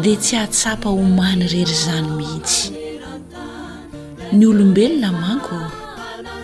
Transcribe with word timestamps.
dia 0.00 0.16
tsy 0.16 0.36
ahtsapa 0.36 0.88
homany 0.88 1.42
rery 1.52 1.72
izany 1.76 2.08
mihitsy 2.16 2.68
ny 4.32 4.44
olombelona 4.50 5.10
manko 5.20 5.58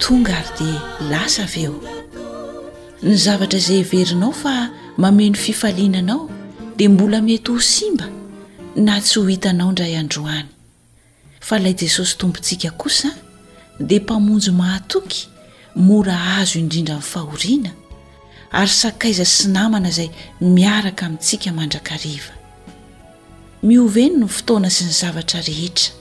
tonga 0.02 0.34
ary 0.40 0.52
dia 0.58 0.80
lasa 1.10 1.42
av 1.48 1.54
eo 1.62 1.72
ny 3.08 3.14
zavatra 3.24 3.58
izay 3.62 3.80
verinao 3.88 4.32
fa 4.36 4.52
mameno 4.98 5.36
fifalinanao 5.44 6.28
dia 6.76 6.90
mbola 6.90 7.20
mety 7.24 7.48
ho 7.50 7.60
simba 7.60 8.06
na 8.76 9.00
tsy 9.00 9.18
ho 9.18 9.26
hitanao 9.26 9.72
ndray 9.72 9.96
androany 9.96 10.48
fa 11.40 11.56
ilay 11.58 11.74
jesosy 11.80 12.16
tompontsika 12.18 12.70
kosa 12.70 13.08
dia 13.80 14.00
mpamonjy 14.00 14.50
mahatoky 14.50 15.28
mora 15.76 16.36
azo 16.40 16.58
indrindra 16.58 16.94
min'ny 16.96 17.10
fahoriana 17.12 17.72
ary 18.52 18.68
sakaiza 18.80 19.24
sy 19.24 19.48
namana 19.48 19.88
izay 19.88 20.10
miaraka 20.40 21.06
amintsika 21.06 21.52
mandrakariva 21.52 22.37
miova 23.62 24.00
eny 24.04 24.18
ny 24.20 24.26
fotoana 24.30 24.68
sy 24.70 24.84
ny 24.86 24.92
zavatra 24.94 25.40
rehetra 25.42 25.92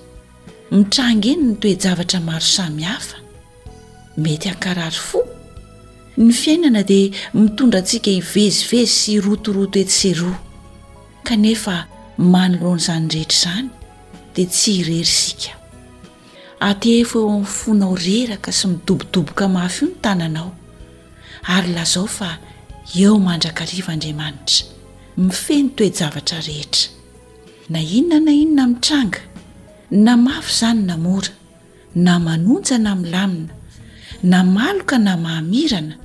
mitranga 0.70 1.30
eny 1.34 1.40
ny 1.48 1.54
toejavatra 1.62 2.20
maro 2.22 2.46
samihafa 2.46 3.18
mety 4.22 4.50
hankarary 4.52 5.00
fo 5.08 5.24
ny 6.18 6.28
fiainana 6.38 6.84
dia 6.86 7.16
mitondra 7.34 7.80
antsika 7.82 8.12
hivezivezy 8.14 8.92
sy 9.00 9.16
irotoroato 9.18 9.80
eseroa 9.82 10.38
kanefa 11.26 11.78
manoloan'izany 12.20 13.08
rehetra 13.16 13.54
izany 13.54 13.72
dia 14.36 14.46
tsy 14.54 14.74
hirerisika 14.82 15.56
atefo 16.68 17.24
eo 17.26 17.30
amin'ny 17.36 17.48
fonao 17.56 17.96
reraka 18.04 18.52
sy 18.54 18.68
midobodoboka 18.76 19.48
mafy 19.56 19.86
io 19.86 19.90
ny 19.90 19.96
tananao 20.02 20.52
ary 21.58 21.74
lazao 21.74 22.06
fa 22.08 22.30
eo 22.96 23.18
mandrakariva 23.20 23.94
andriamanitra 23.98 24.66
mifeny 25.18 25.70
toejavatra 25.76 26.38
rehetra 26.48 26.94
na 27.70 27.82
inona 27.82 28.20
na 28.20 28.32
inona 28.32 28.68
mitranga 28.68 29.20
na 29.92 30.18
mafy 30.18 30.52
izany 30.52 30.82
namora 30.88 31.32
na 31.96 32.16
manonjana 32.20 32.92
amin'ny 32.92 33.12
lamina 33.14 33.52
na 34.24 34.44
maloka 34.44 34.98
na 34.98 35.18
mahamirana 35.18 35.96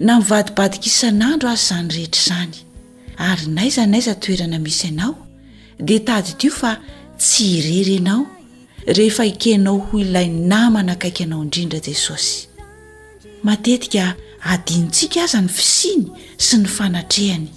na 0.00 0.12
mivadibadika 0.20 0.84
isan'andro 0.90 1.48
azy 1.48 1.64
izany 1.64 1.88
rehetra 1.94 2.20
izany 2.20 2.54
ary 3.28 3.44
naiza 3.56 3.86
naiza 3.86 4.14
toerana 4.14 4.58
misy 4.64 4.86
anao 4.88 5.14
dia 5.86 6.00
tady 6.06 6.32
tio 6.40 6.50
fa 6.60 6.76
tsy 7.18 7.42
irery 7.58 7.96
anao 8.00 8.24
rehefa 8.96 9.24
ikenao 9.24 9.78
ho 9.86 9.98
ilay 9.98 10.28
namanakaiky 10.50 11.22
anao 11.24 11.42
indrindra 11.42 11.80
jesosy 11.86 12.36
matetika 13.46 14.04
adinintsika 14.52 15.18
aza 15.24 15.40
ny 15.42 15.48
fisiny 15.58 16.04
sy 16.46 16.56
ny 16.56 16.66
fanatrehany 16.76 17.48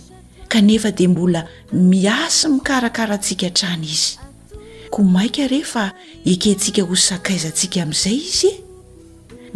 kanefa 0.49 0.91
dia 0.91 1.09
mbola 1.09 1.47
miasa 1.73 2.49
mikarakara 2.49 3.13
antsika 3.17 3.49
trany 3.49 3.85
izy 3.85 4.17
ko 4.91 5.03
maika 5.03 5.47
rehe 5.47 5.63
fa 5.65 5.85
ekentsika 6.25 6.81
hosakaizaantsika 6.89 7.79
amin'izay 7.85 8.17
izy 8.29 8.47
e 8.47 8.63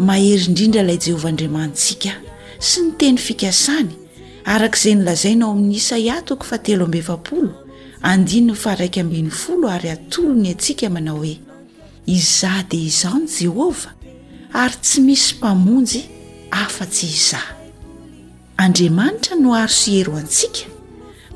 mahery 0.09 0.43
indrindra 0.49 0.81
ilay 0.85 0.97
jehovah 1.05 1.29
andriamanitsika 1.31 2.09
sy 2.69 2.81
ny 2.85 2.91
teny 2.99 3.17
fikasany 3.27 3.89
arakaizay 4.45 4.95
nylazainao 4.99 5.51
amin'ny 5.55 5.75
isa 5.79 5.97
iatoko 6.09 6.43
fa 6.49 6.57
telo 6.57 6.85
ambefapolo 6.89 7.49
andinyny 8.01 8.55
fa 8.63 8.75
raiky 8.79 8.99
ambin'ny 9.03 9.29
folo 9.43 9.69
ary 9.75 9.89
atolony 9.95 10.49
atsika 10.55 10.89
manao 10.89 11.17
hoe 11.21 11.35
izaho 12.05 12.63
dia 12.71 12.85
izaho 12.89 13.17
ny 13.23 13.27
jehova 13.39 13.89
ary 14.53 14.75
tsy 14.83 15.01
misy 15.01 15.35
mpamonjy 15.37 16.01
afa-tsy 16.51 17.05
iza 17.05 17.41
andriamanitra 18.57 19.35
no 19.35 19.53
aro 19.55 19.69
s 19.71 19.85
hero 19.87 20.17
antsika 20.17 20.78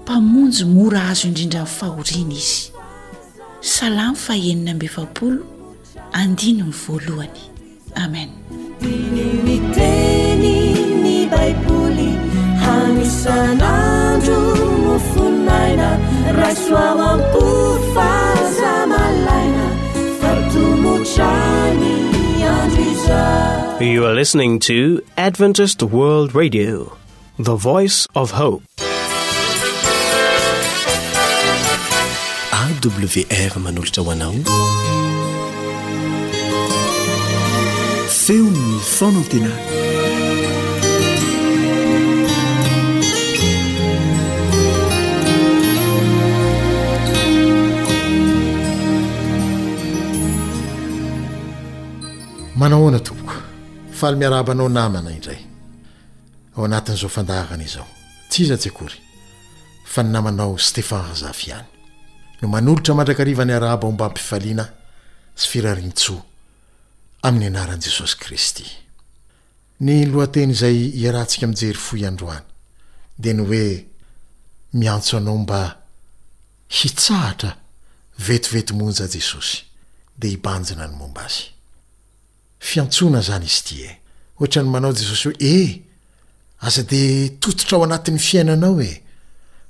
pamonjy 0.06 0.66
mora 0.76 1.02
azo 1.12 1.24
indrindra 1.28 1.62
'ny 1.64 1.70
fahoriana 1.78 2.34
izy 2.42 2.62
salamy 3.74 4.18
faenina 4.24 4.72
mbe 4.76 4.88
fapolo 4.96 5.44
andinony 6.20 6.74
voalohany 6.84 7.44
amenouae 8.04 8.30
isteing 24.26 24.56
toadvetised 24.68 25.82
rd 26.22 26.30
radiote 26.40 26.90
voice 27.70 28.00
f 28.30 28.32
hpe 28.40 28.58
w 32.82 33.26
r 33.30 33.60
manolotra 33.60 34.04
hoanao 34.04 34.34
feonno 38.24 38.80
fonatena 38.96 39.50
manao 52.56 52.80
hoana 52.84 53.00
topoko 53.08 53.34
faly 53.98 54.16
miarabanao 54.18 54.70
namana 54.78 55.10
indray 55.18 55.40
ao 56.58 56.62
anatin'izao 56.66 57.10
fandarana 57.16 57.64
izao 57.70 57.88
tsy 58.30 58.40
izatsy 58.46 58.70
akory 58.72 58.98
fa 59.92 60.00
ny 60.04 60.10
namanao 60.16 60.54
stehan 60.68 61.06
r 61.12 61.16
zafy 61.24 61.48
iany 61.52 61.73
ny 62.44 62.48
manolotra 62.48 62.94
mandrakarivany 62.98 63.54
araba 63.56 63.88
ombampifaliana 63.88 64.66
sy 65.40 65.46
firarintsoa 65.52 66.24
amin'ny 67.28 67.48
anaran' 67.56 67.84
jesosy 67.86 68.16
kristy 68.24 68.66
ny 69.88 69.96
loateny 70.12 70.52
izay 70.56 70.80
iarahantsika 71.02 71.46
amjery 71.48 71.80
foyandroany 71.88 72.44
de 73.24 73.32
ny 73.34 73.42
oe 73.50 73.68
miantso 74.80 75.14
anao 75.18 75.38
mba 75.44 75.62
hitsahatra 76.78 77.52
vetoveto 78.28 78.74
monja 78.80 79.06
jesosy 79.16 79.58
de 80.20 80.28
ibanjina 80.36 80.86
ny 80.90 80.96
momba 81.00 81.22
azy 81.30 81.46
fiantsona 82.70 83.20
zany 83.28 83.48
izy 83.52 83.62
tie 83.70 83.90
ohatrany 84.42 84.70
manao 84.74 84.92
jesosy 85.00 85.30
hoe 85.30 85.40
ehe 85.52 85.72
aza 86.68 86.84
de 86.92 87.00
tototra 87.42 87.78
ao 87.80 87.84
anatin'ny 87.88 88.20
fiainanao 88.28 88.82
e 88.82 88.92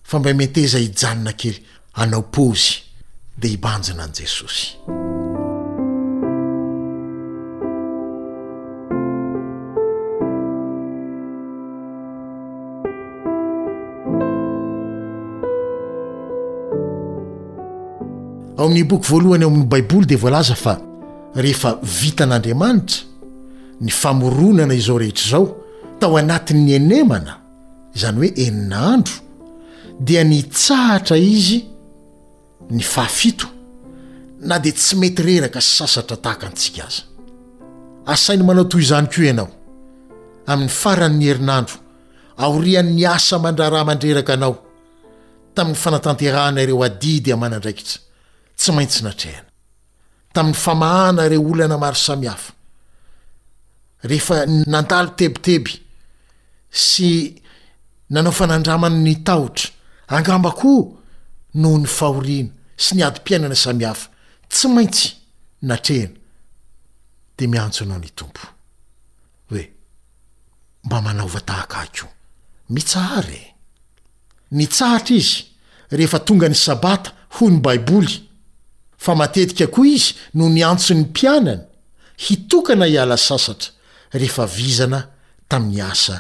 fa 0.09 0.19
mba 0.19 0.33
meteza 0.41 0.77
hijanona 0.81 1.33
kely 1.41 1.59
anao 1.93 2.21
pozy 2.21 2.81
dia 3.37 3.49
hibanjina 3.51 4.03
ani 4.03 4.13
jesosy 4.19 4.67
ao 18.57 18.65
amin'ni 18.65 18.83
boky 18.83 19.07
voalohany 19.09 19.43
oamin'ny 19.45 19.65
baiboly 19.71 20.05
dia 20.09 20.17
voalaza 20.23 20.55
fa 20.63 20.73
rehefa 21.35 21.71
vitan'andriamanitra 21.99 22.99
ny 23.81 23.91
famoronana 24.01 24.73
izao 24.73 24.97
rehetraizao 25.03 25.45
tao 25.99 26.17
anatin'ny 26.17 26.71
enemana 26.79 27.33
izany 27.95 28.17
hoe 28.19 28.31
eninandro 28.45 29.13
dia 29.99 30.23
nitsahatra 30.23 31.17
izy 31.17 31.72
ny 32.71 32.83
faafito 32.83 33.47
na 34.39 34.59
de 34.59 34.71
tsy 34.71 34.95
mety 34.99 35.23
reraka 35.23 35.59
sy 35.63 35.83
sasatra 35.83 36.17
tahaka 36.17 36.47
antsika 36.47 36.85
aza 36.87 37.03
asainy 38.11 38.43
manao 38.43 38.63
toy 38.71 38.81
izany 38.83 39.07
koa 39.11 39.23
ianao 39.29 39.49
amin'ny 40.51 40.71
faranyny 40.81 41.25
herinandro 41.29 41.75
aorian'ny 42.43 43.05
asa 43.15 43.35
mandraraha 43.43 43.85
man-dreraka 43.89 44.33
anao 44.37 44.55
tamin'ny 45.55 45.77
fanatanterahna 45.83 46.65
reo 46.67 46.79
adidy 46.87 47.29
amana 47.35 47.57
ndraikitra 47.57 47.99
tsy 48.59 48.69
maintsy 48.75 48.99
natrahana 49.05 49.49
tamin'ny 50.33 50.55
famahana 50.63 51.23
reo 51.31 51.47
olana 51.51 51.77
maro 51.83 51.99
samihafa 52.07 52.51
rehefa 54.09 54.35
nandalo 54.73 55.09
tebiteby 55.19 55.73
sy 56.87 57.09
nanao 58.13 58.33
fanandramanyny 58.39 59.15
tahotra 59.27 59.69
angambakohao 60.15 61.02
noho 61.53 61.77
ny 61.81 61.87
fahorina 61.87 62.53
sy 62.81 62.95
ny 62.97 63.03
adym-piainana 63.05 63.55
samihafa 63.57 64.07
tsy 64.49 64.67
maintsy 64.73 65.09
natrehna 65.69 66.17
de 67.37 67.45
miantsonao 67.51 67.99
ny 68.01 68.09
tompo 68.17 68.45
hoe 69.51 69.63
mba 70.85 70.97
manaovatahaka 71.07 71.79
ko 71.99 72.05
mitsaharae 72.73 73.45
ny 74.57 74.63
tsahatra 74.73 75.15
izy 75.21 75.39
rehefa 75.97 76.19
tonga 76.27 76.47
ny 76.49 76.57
sabata 76.65 77.09
ho 77.37 77.43
ny 77.49 77.59
baiboly 77.65 78.13
fa 79.03 79.11
matetika 79.19 79.65
koa 79.75 79.87
izy 79.95 80.09
noho 80.35 80.49
ny 80.55 80.61
antso 80.69 80.91
ny 80.97 81.01
mpianany 81.09 81.63
hitokana 82.25 82.85
iala 82.95 83.17
sasatra 83.27 83.69
rehefa 84.19 84.45
vizana 84.55 84.99
tamin'ny 85.49 85.81
asa 85.91 86.15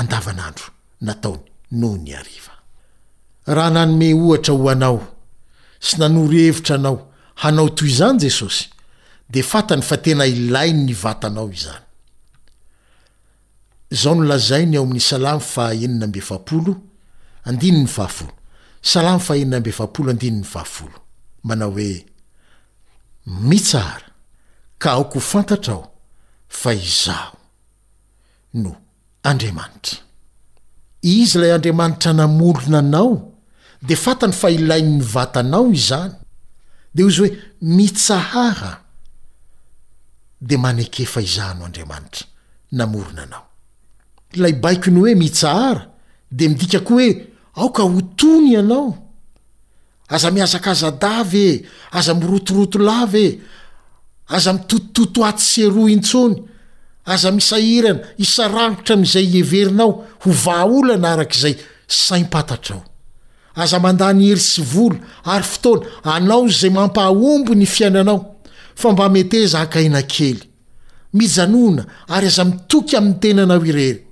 andavan'andro 0.00 0.68
nataony 1.06 1.44
noho 1.80 1.96
ny 2.04 2.12
ariva 2.22 2.59
raha 3.46 3.70
nanome 3.70 4.14
ohatra 4.14 4.54
ho 4.54 4.68
anao 4.68 4.98
sy 5.80 5.96
nanory 5.98 6.42
hevitra 6.46 6.76
anao 6.76 6.98
hanao 7.42 7.68
toy 7.70 7.88
izany 7.88 8.18
jesosy 8.20 8.68
de 9.30 9.42
fatany 9.42 9.82
fa 9.82 9.96
tena 9.96 10.26
ilainy 10.26 10.84
nyvatanao 10.84 11.52
izanyoz 13.90 14.48
mnao 21.44 21.70
hoe 21.72 22.04
mitsara 23.26 24.06
ka 24.78 24.92
aoko 24.92 25.14
ho 25.14 25.20
fantatra 25.20 25.74
ao 25.74 25.90
fa 26.48 26.72
izaho 26.74 27.38
no 28.54 28.76
andriamanitra 29.22 29.98
izy 31.02 31.38
lay 31.38 31.52
andriamanitra 31.54 32.12
namolona 32.12 32.82
nao 32.82 33.29
de 33.82 33.94
fatany 33.96 34.32
fa 34.36 34.48
ilai 34.52 34.82
ny 34.84 35.00
vatanao 35.00 35.70
izany 35.72 36.12
de 36.94 37.02
ho 37.02 37.08
izy 37.08 37.20
hoe 37.20 37.38
mitsahara 37.60 38.74
de 40.40 40.56
manekefa 40.56 41.20
izano 41.22 41.64
andriamanitra 41.64 42.26
namorina 42.76 43.22
anao 43.24 43.46
lay 44.42 44.52
baiko 44.62 44.90
ny 44.90 45.00
hoe 45.00 45.14
mitsahara 45.14 45.86
de 46.30 46.48
midikako 46.48 46.92
hoe 46.98 47.08
aoka 47.56 47.82
ho 47.82 48.00
tony 48.16 48.52
ianao 48.52 48.90
aza 50.08 50.30
miazakaza 50.30 50.90
davy 50.90 51.44
e 51.50 51.64
aza 51.92 52.14
mirotoroto 52.14 52.78
lavy 52.78 53.26
e 53.26 53.40
aza 54.36 54.52
mitotitoto 54.52 55.24
aty 55.24 55.42
seeroa 55.50 55.90
intsony 55.96 56.36
aza 57.12 57.30
misahirana 57.32 58.00
isarahotra 58.24 58.94
amzay 58.94 59.26
ieverinao 59.38 59.90
ho 60.22 60.28
va 60.44 60.64
olana 60.66 61.08
arak'izay 61.12 61.56
saimpatatraao 61.88 62.84
aza 63.56 63.78
mandany 63.78 64.22
hiry 64.26 64.40
sy 64.42 64.62
vola 64.62 64.98
ary 65.24 65.44
fotoana 65.44 66.14
anao 66.14 66.48
zay 66.48 66.70
mampahombo 66.70 67.54
ny 67.54 67.66
fiainanao 67.66 68.36
fa 68.74 68.92
mba 68.92 69.08
meteza 69.08 69.58
hakahina 69.58 70.02
kely 70.02 70.40
mijanoana 71.14 71.84
ary 72.08 72.26
aza 72.26 72.44
mitoky 72.44 72.96
amin'ny 72.96 73.18
tenanao 73.20 73.64
irery 73.66 74.06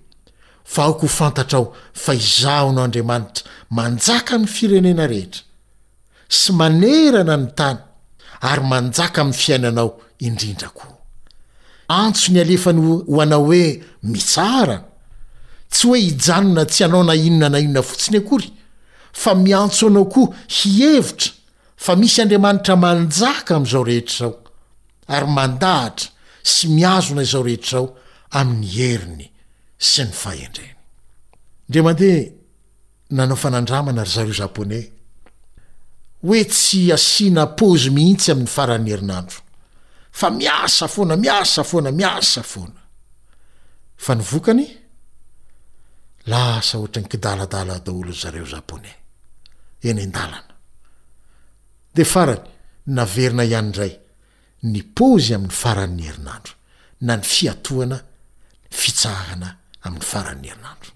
fa 0.64 0.82
aoko 0.84 1.00
ho 1.06 1.14
fantatrao 1.18 1.74
fa 1.92 2.14
izaho 2.14 2.72
nao 2.72 2.84
andriamanitra 2.84 3.44
manjaka 3.70 4.34
amin'ny 4.34 4.52
firenena 4.54 5.06
rehetra 5.06 5.42
sy 6.28 6.52
manerana 6.52 7.36
ny 7.36 7.46
tany 7.58 7.78
ary 8.40 8.62
manjaka 8.72 9.20
amin'ny 9.20 9.38
fiainanao 9.40 9.90
indrindra 10.26 10.68
koa 10.68 10.94
antso 11.88 12.32
ny 12.32 12.40
alefany 12.40 12.80
ho 12.82 12.94
anao 13.22 13.44
hoe 13.48 13.80
mitsara 14.02 14.76
tsy 15.70 15.86
hoe 15.86 15.98
hijanona 16.00 16.64
tsy 16.66 16.84
anao 16.84 17.04
na 17.04 17.14
inona 17.14 17.48
na 17.48 17.58
inona 17.58 17.82
fotsiny 17.82 18.18
akory 18.18 18.48
fa 19.22 19.32
miantso 19.34 19.86
anao 19.90 20.06
koa 20.14 20.28
hievitra 20.56 21.32
fa 21.84 21.92
misy 21.96 22.18
andriamanitra 22.22 22.74
manjaka 22.84 23.52
am'zao 23.58 23.82
rehetr'zao 23.88 24.30
ary 25.16 25.26
mandahatra 25.36 26.08
sy 26.52 26.64
miazona 26.76 27.24
zao 27.32 27.42
rehetr'ao 27.48 27.84
ami'ny 28.40 28.68
eriny 28.92 29.26
sy 29.90 30.00
ny 30.06 30.12
ndreoe 36.20 36.44
tsy 36.50 36.80
anaôzy 36.92 37.88
mihitsy 37.96 38.28
amin'ny 38.32 38.54
faran'ny 38.56 38.90
herinandro 38.92 39.40
fa 40.18 40.28
miasa 40.30 40.86
fona 40.88 41.16
miasa 41.16 41.60
foana 41.70 41.90
miasa 42.00 42.42
foana 42.52 42.80
fa 44.04 44.12
ny 44.14 44.22
vokanyaotn 44.30 47.04
kidadoloreo 47.10 48.46
ede 49.82 52.02
farany 52.04 52.42
naverina 52.86 53.44
ihany 53.44 53.72
dray 53.72 53.98
ny 54.62 54.82
pozy 54.94 55.34
amin'ny 55.34 55.50
faran'ny 55.52 56.02
herinandro 56.08 56.52
na 57.02 57.16
ny 57.16 57.22
fiatoana 57.22 57.96
ny 57.96 58.00
fitsahana 58.70 59.48
amin'ny 59.86 60.04
faran'ny 60.04 60.48
herinandro 60.50 60.90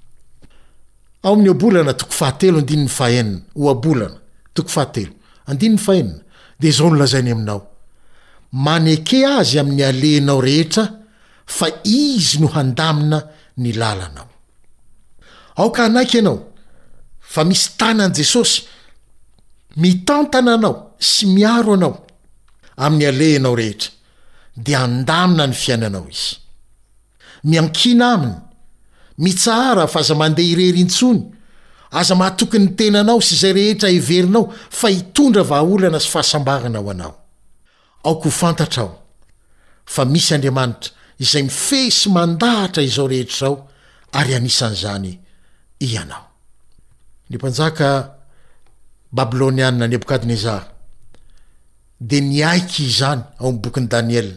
ao 1.22 1.32
ami'y 1.34 1.54
bolana 1.54 1.92
toko 1.94 2.12
fahatelo 2.20 2.58
andinny 2.58 2.88
faenina 2.88 3.40
oabolana 3.54 4.18
toko 4.54 4.68
fahatelo 4.68 5.12
andinny 5.50 5.78
faenina 5.78 6.20
de 6.60 6.70
zao 6.72 6.90
ny 6.90 6.98
lazainy 6.98 7.30
aminao 7.32 7.60
maneke 8.52 9.26
azy 9.26 9.58
amin'ny 9.60 9.84
alenao 9.84 10.40
rehetra 10.40 10.84
fa 11.46 11.66
izy 11.84 12.38
no 12.40 12.46
handamina 12.54 13.18
ny 13.56 13.72
lalanao 13.78 14.28
aok 15.56 15.78
anaikanao 15.78 16.51
fa 17.32 17.44
misy 17.50 17.66
tanan' 17.80 18.14
jesosy 18.18 18.56
mitantana 19.82 20.52
anao 20.56 20.74
sy 21.10 21.24
miaro 21.36 21.72
anao 21.78 21.94
amin'ny 22.84 23.06
aleh 23.10 23.30
ianao 23.34 23.54
rehetra 23.60 23.90
dia 24.64 24.78
andamina 24.88 25.44
ny 25.48 25.54
fiainanao 25.62 26.04
izy 26.14 26.28
miankina 27.50 28.06
aminy 28.16 28.36
mitsahara 29.24 29.84
fa 29.92 29.98
aza 30.02 30.14
mandeha 30.22 30.52
ireryintsony 30.52 31.20
aza 32.00 32.14
mahatokony 32.20 32.66
n 32.66 32.70
tenanao 32.78 33.18
sy 33.26 33.32
izay 33.36 33.54
rehetra 33.58 33.88
iverinao 33.98 34.44
fa 34.78 34.88
hitondra 34.96 35.42
vaaolana 35.50 35.98
sy 36.04 36.08
fahasambarana 36.14 36.78
ho 36.82 36.88
anao 36.94 37.14
aoko 38.06 38.24
ho 38.30 38.38
fantatra 38.42 38.82
ao 38.88 38.92
fa 39.94 40.02
misy 40.12 40.30
andriamanitra 40.36 40.90
izay 41.24 41.42
mifehy 41.48 41.88
sy 42.00 42.06
mandahatra 42.16 42.80
izao 42.90 43.06
rehetrao 43.12 43.54
ary 44.18 44.32
anisan'izany 44.38 45.10
ianao 45.90 46.24
ny 47.32 47.38
mpanjaka 47.40 47.90
babilônyanna 49.18 49.84
nebokadnezara 49.92 50.66
de 52.08 52.18
nyaiky 52.20 52.82
izany 52.92 53.22
ao 53.40 53.48
m 53.48 53.56
bokyny 53.64 53.86
daniel 53.88 54.28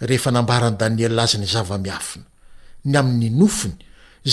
rehefa 0.00 0.30
nambarany 0.32 0.76
danielazy 0.80 1.36
ny 1.38 1.44
zava-miafina 1.54 2.24
ny 2.90 2.94
ami'ny 3.00 3.28
nofony 3.40 3.76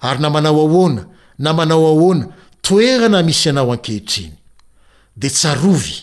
ary 0.00 0.20
na 0.20 0.30
manao 0.30 0.58
ahoana 0.66 1.06
na 1.38 1.52
manao 1.52 1.86
ahoana 1.86 2.26
toerana 2.62 3.22
misy 3.22 3.48
anao 3.50 3.72
ankehitriny 3.72 4.32
de 5.16 5.28
tsarovy 5.30 5.96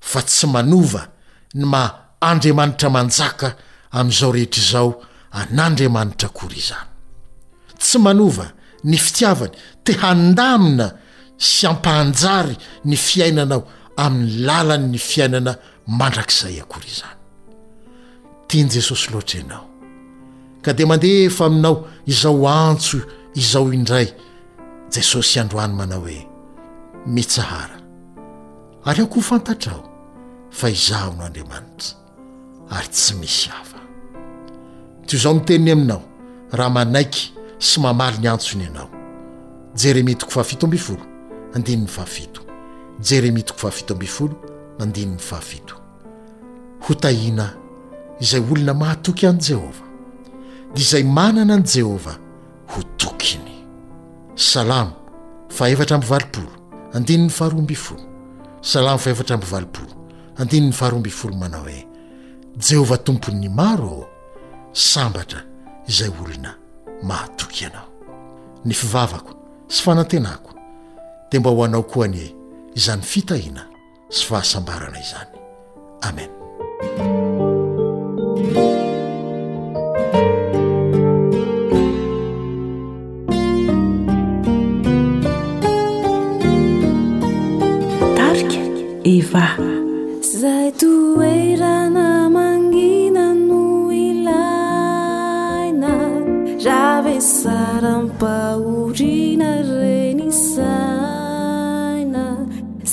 fa 0.00 0.22
tsy 0.22 0.46
manova 0.46 1.08
ny 1.54 1.64
ma 1.64 1.82
andriamanitra 2.20 2.88
manjaka 2.90 3.56
amin'izao 3.90 4.32
rehetraizao 4.34 4.88
an'andriamanitra 5.40 6.28
akory 6.28 6.60
zany 6.68 6.88
tsy 7.78 7.98
manova 7.98 8.46
ny 8.84 8.98
fitiavany 8.98 9.54
te 9.84 9.94
handamina 10.00 10.88
sy 11.38 11.66
ampanjary 11.70 12.56
ny 12.86 12.96
fiainanao 12.98 13.62
amin'ny 14.02 14.40
lalany 14.46 14.88
ny 14.92 14.98
fiainana 14.98 15.54
mandrak'izay 15.98 16.56
akory 16.62 16.90
zany 16.98 17.18
tiany 18.48 18.70
jesosy 18.74 19.06
loatra 19.14 19.38
ianao 19.40 19.64
ka 20.64 20.70
di 20.76 20.84
mandeha 20.90 21.20
efa 21.30 21.44
aminao 21.50 21.74
izao 22.12 22.46
antso 22.68 22.98
izao 23.42 23.66
indray 23.78 24.06
jesosy 24.94 25.34
androany 25.42 25.74
manao 25.80 26.00
hoe 26.04 26.18
mitsahara 27.14 27.78
ary 28.88 29.02
ako 29.02 29.14
ho 29.14 29.28
fantatrao 29.28 29.82
fa 30.58 30.66
izaahono 30.76 31.24
andriamanitra 31.26 31.90
ary 32.78 32.88
tsy 32.94 33.14
misy 33.20 33.48
hafa 33.50 33.78
teo 35.06 35.16
izaho 35.18 35.34
ni 35.38 35.44
teniny 35.46 35.72
aminao 35.74 36.02
raha 36.56 36.70
manaiky 36.70 37.41
sy 37.62 37.78
mamaly 37.80 38.18
ny 38.18 38.26
antsony 38.30 38.64
anao 38.66 38.88
jeremia 39.84 40.14
tokofahafito 40.18 40.66
ambifolo 40.66 41.02
andininy 41.54 41.86
faafito 41.88 42.42
jeremia 43.08 43.42
toko 43.46 43.58
fahafito 43.58 43.94
ambifolo 43.94 44.34
andinny 44.82 45.18
faafit 45.18 45.68
ho 46.86 46.94
tahina 46.94 47.46
izay 48.20 48.40
olona 48.52 48.74
mahatoky 48.74 49.26
an' 49.26 49.38
jehovah 49.38 49.86
de 50.74 50.80
izay 50.82 51.02
manana 51.04 51.54
ani 51.54 51.66
jehovah 51.74 52.18
ho 52.66 52.82
tokiny 52.96 53.52
salamo 54.34 54.92
faevatra 55.48 55.96
am 55.96 56.02
valopolo 56.10 56.50
andin'ny 56.94 57.30
faharoambifolo 57.30 58.02
salamo 58.60 58.98
faevatra 58.98 59.34
am 59.36 59.40
valpolo 59.52 59.92
andinn'ny 60.38 60.72
faharoambifolo 60.72 61.34
manao 61.36 61.62
hoe 61.62 61.86
jehovah 62.68 62.98
tompon'ny 63.04 63.48
maro 63.48 63.86
o 64.02 64.06
sambatra 64.72 65.40
izay 65.88 66.10
olona 66.24 66.58
mahatoky 67.02 67.64
ianao 67.64 67.88
ny 68.64 68.72
fivavako 68.74 69.32
sy 69.68 69.82
fanantenako 69.82 70.50
de 71.32 71.38
mba 71.38 71.50
ho 71.50 71.64
anao 71.64 71.82
koa 71.82 72.04
anie 72.04 72.28
izany 72.74 73.02
fitahina 73.02 73.66
sy 74.10 74.24
fahasambarana 74.24 74.98
izany 75.00 75.30
amen 76.02 76.30
tarika 88.16 88.60
eva 89.04 89.81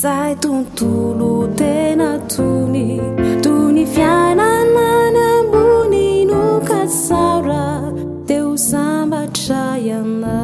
saituntulu 0.01 1.33
tena 1.59 2.09
tuni 2.33 2.89
tuni 3.43 3.83
fiana 3.93 4.47
mana 4.75 5.25
buninuca 5.51 6.79
sara 7.01 7.67
teu 8.29 8.51
samba 8.55 9.19
traiama 9.39 10.37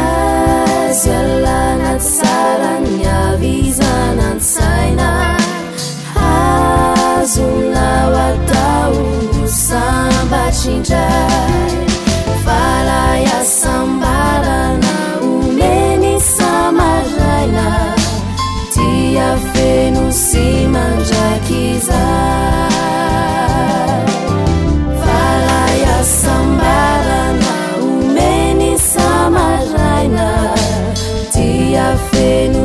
azyallana 0.00 1.92
tsara 2.02 2.72
ny 2.84 2.92
avizanansaina 3.22 5.08
azonnao 6.32 8.12
atao 8.26 8.94
sambatrindray 9.66 11.78
falaya 12.44 13.38
sambarana 13.60 14.94
oneny 15.28 16.06
samaraina 16.34 17.66
tiafeno 18.74 20.04
simandrakiza 20.24 22.02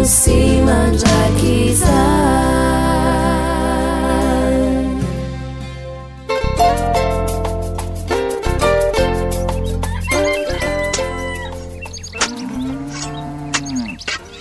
sy 0.04 0.60
anak 0.60 1.00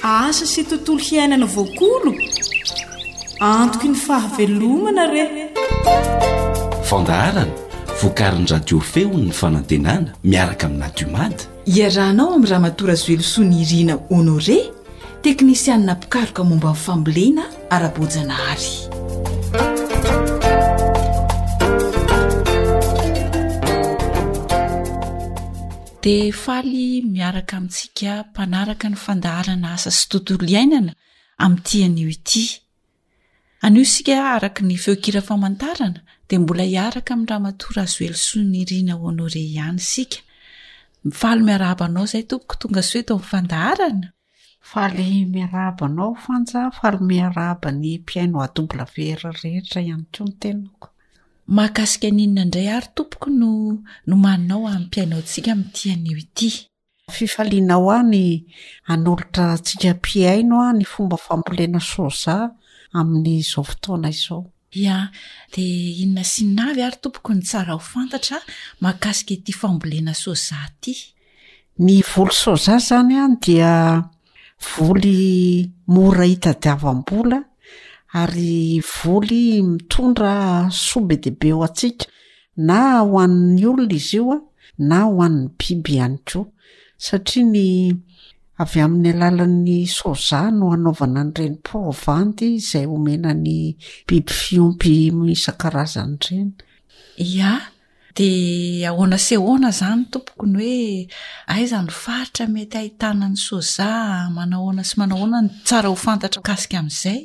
asa 0.02 0.46
sy 0.46 0.62
tontolo 0.66 0.98
hiainana 0.98 1.46
voakolo 1.46 2.12
antoko 3.38 3.86
ny 3.86 3.94
fahavelomana 3.94 5.06
refandaharana 5.14 7.46
voakarinydradiofeon 8.02 9.22
ny 9.24 9.30
fanantenana 9.32 10.08
miaraka 10.24 10.66
aminyadiomady 10.66 11.44
iarahnao 11.78 12.30
ami'y 12.36 12.50
raha 12.50 12.60
matora 12.68 12.94
zoelosoany 13.06 13.56
irina 13.64 13.94
honore 14.10 14.60
teknisianina 15.26 15.94
pikaroka 16.02 16.42
momba 16.50 16.70
n'fambilena 16.74 17.44
ara-bojanahary 17.74 18.70
dea 26.04 26.30
faly 26.44 26.86
miaraka 27.16 27.52
amintsika 27.58 28.12
mpanaraka 28.30 28.86
ny 28.92 28.98
fandaharana 29.04 29.66
asa 29.76 29.90
sy 29.98 30.04
tontolo 30.10 30.44
iainana 30.52 30.92
ami'niti 31.44 31.84
an'io 31.84 32.08
ity 32.16 32.44
an'io 33.66 33.82
isika 33.88 34.14
araka 34.34 34.60
ny 34.68 34.74
feokira 34.84 35.20
famantarana 35.28 36.00
dia 36.28 36.40
mbola 36.42 36.64
hiaraka 36.72 37.10
ami'ny 37.14 37.28
raha 37.30 37.44
matoara 37.46 37.80
azo 37.86 38.00
eloso 38.08 38.38
ny 38.50 38.56
iriana 38.62 38.94
oanao 39.04 39.26
ire 39.30 39.40
ihany 39.52 39.78
isika 39.86 40.18
mifaly 41.06 41.40
miaraabanao 41.48 42.04
izay 42.10 42.24
tompoko 42.30 42.54
tonga 42.62 42.82
sy 42.88 42.96
eto 43.02 43.12
ami'nyfandaharana 43.16 44.06
faly 44.62 45.26
miarahabanao 45.34 46.14
fanja 46.24 46.70
fahly 46.78 47.02
miaraaba 47.10 47.68
ny 47.72 47.98
mpiaino 48.02 48.38
a 48.44 48.48
doubleve 48.54 49.18
rarehritra 49.22 49.80
ihany 49.82 50.06
ko 50.14 50.24
ny 50.24 50.32
tennako 50.42 50.88
mahakasika 51.56 52.08
ninona 52.10 52.42
indray 52.46 52.68
ary 52.76 52.88
tompoko 52.96 53.28
nno 53.30 54.16
maninao 54.24 54.64
ami' 54.68 54.84
mpiainaontsika 54.86 55.52
m' 55.58 55.64
tianio 55.74 56.16
ity 56.24 56.50
fifalianao 57.14 57.88
any 57.98 58.24
anolotra 58.92 59.46
tsika 59.64 59.92
piaino 60.04 60.56
a 60.66 60.70
ny 60.76 60.84
fomba 60.92 61.16
fambolena 61.26 61.80
soja 61.92 62.36
amin'n'izao 62.98 63.64
fotoana 63.70 64.08
izao 64.16 64.44
ia 64.80 64.96
de 65.52 65.64
inona 66.04 66.24
sinnavy 66.32 66.80
ary 66.86 66.96
tompoko 67.02 67.30
ny 67.34 67.42
tsara 67.48 67.72
hofantatra 67.76 68.38
mahakasika 68.82 69.34
ty 69.44 69.52
fambolena 69.60 70.12
sojahty 70.22 70.92
ny 71.84 71.96
volo 72.10 72.30
sojah 72.44 72.78
zany 72.88 73.16
an 73.24 73.34
dia 73.42 73.72
voly 74.70 75.70
mora 75.94 76.24
hitadiavam-bola 76.32 77.38
ary 78.20 78.58
voly 78.94 79.44
mitondra 79.70 80.34
soa 80.86 81.06
be 81.08 81.16
dehaibe 81.24 81.48
ho 81.56 81.60
atsika 81.68 82.06
na 82.68 82.78
ho 83.04 83.16
ann'ny 83.24 83.62
olona 83.70 83.96
izy 84.00 84.16
io 84.20 84.24
a 84.36 84.38
na 84.90 84.98
ho 85.08 85.16
an'ny 85.26 85.46
biby 85.58 85.92
ihany 85.98 86.18
koa 86.28 86.44
satria 87.06 87.44
ny 87.54 87.58
avy 88.62 88.78
amin'ny 88.84 89.08
alalan'ny 89.16 89.78
sozah 89.98 90.44
no 90.58 90.64
hanaovana 90.72 91.20
n'ireny 91.26 91.56
provandy 91.66 92.46
izay 92.60 92.86
omenany 92.96 93.56
biby 94.08 94.32
fiompy 94.40 94.94
misankarazany 95.18 96.12
ireny 96.18 96.50
ia 97.28 97.52
de 98.14 98.84
ahoana 98.86 99.16
se 99.18 99.36
hoana 99.36 99.70
zany 99.72 100.04
tompokony 100.10 100.58
hoe 100.62 101.08
aizany 101.46 101.90
faritra 101.90 102.46
mety 102.46 102.76
hahitanany 102.76 103.36
soza 103.36 104.28
manahoana 104.34 104.84
sy 104.84 104.98
manahoanany 105.00 105.48
tsara 105.64 105.88
ho 105.88 105.96
fantatra 105.96 106.42
kasika 106.44 106.76
ami'izay 106.82 107.20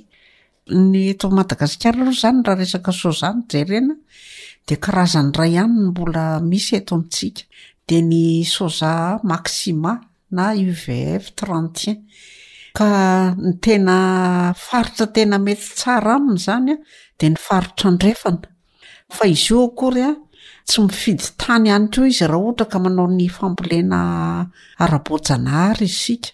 ny 0.92 1.10
eto 1.12 1.28
madagasikara 1.32 2.06
ro 2.08 2.14
zany 2.16 2.40
raha 2.46 2.60
resaka 2.60 2.92
soja 2.92 3.34
ny 3.36 3.44
jerena 3.52 3.96
de 4.68 4.76
karazan'ny 4.80 5.34
ray 5.38 5.52
ihanyny 5.56 5.90
mbola 5.92 6.26
misy 6.42 6.78
eto 6.80 6.96
amintsika 6.96 7.44
de 7.88 8.00
ny 8.10 8.46
soja 8.48 9.20
masima 9.28 9.94
na 10.32 10.54
uv 10.54 10.82
f 11.20 11.34
trentien 11.42 12.00
ka 12.80 13.34
ny 13.36 13.58
tena 13.66 13.98
faritra 14.70 15.10
tena 15.16 15.38
mety 15.40 15.68
tsara 15.82 16.16
aminy 16.16 16.40
zany 16.48 16.72
a 16.76 16.78
de 17.20 17.34
ny 17.34 17.38
faritra 17.48 17.92
andrefana 17.92 18.48
fa 19.16 19.28
izy 19.28 19.52
ioakorya 19.52 20.10
tsy 20.68 20.82
mifidy 20.84 21.28
tany 21.40 21.70
ihany 21.70 21.88
koa 21.94 22.08
izy 22.12 22.28
raha 22.28 22.44
otra 22.52 22.66
ka 22.72 22.80
manao 22.84 23.08
ny 23.08 23.28
fambolena 23.32 24.00
ara-bojana 24.84 25.52
hary 25.56 25.86
izy 25.88 26.00
sika 26.06 26.34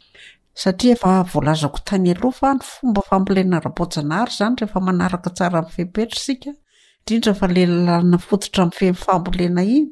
satria 0.63 0.95
efa 0.97 1.11
voalazako 1.33 1.79
tany 1.89 2.09
aloha 2.15 2.37
fa 2.39 2.49
ny 2.57 2.63
fomba 2.71 3.01
fambolena 3.09 3.61
ara-bojana 3.61 4.15
hary 4.21 4.33
zany 4.39 4.55
rehefa 4.61 4.81
manaraka 4.87 5.29
tsara 5.37 5.61
min' 5.65 5.75
fehmpetra 5.77 6.19
sika 6.27 6.51
indrindra 6.99 7.31
efa 7.37 7.47
le 7.55 7.63
lalana 7.71 8.17
fototra 8.27 8.65
mi' 8.69 8.77
feifaambolena 8.79 9.61
iny 9.77 9.87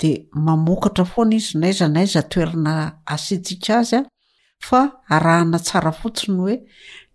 dia 0.00 0.22
mamokatra 0.46 1.04
foana 1.12 1.34
izy 1.40 1.56
naiza 1.62 1.86
naiza 1.94 2.20
toerana 2.32 2.72
asitsika 3.14 3.72
azy 3.80 3.94
a 3.98 4.04
fa 4.68 4.80
arahana 5.14 5.58
tsara 5.66 5.92
fotsiny 6.00 6.36
hoe 6.40 6.54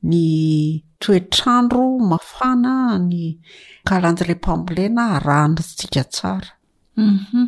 ny 0.07 0.79
toetr'andro 1.03 1.85
mafana 2.11 2.75
ny 3.09 3.23
kalanjy 3.87 4.23
ilay 4.25 4.37
mpambolena 4.39 5.19
rahanatsika 5.19 6.03
tsarau 6.13 6.55
mhm. 6.95 7.45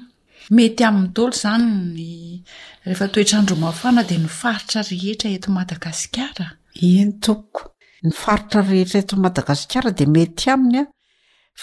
mety 0.56 0.84
amin'ny 0.84 1.12
tolo 1.16 1.32
izany 1.36 1.68
ny 1.96 2.12
rehefa 2.84 3.06
toetrandro 3.14 3.56
mafana 3.66 4.04
de 4.10 4.16
ny 4.24 4.28
faritra 4.40 4.82
rehetra 4.92 5.30
eto 5.38 5.50
madagasikara 5.58 6.48
iny 6.88 7.12
tooko 7.24 7.62
ny 8.04 8.12
faritra 8.22 8.60
rehetra 8.70 9.00
eto 9.04 9.16
madagasikara 9.24 9.90
de 9.98 10.06
mety 10.16 10.46
aminy 10.54 10.80
a 10.84 10.86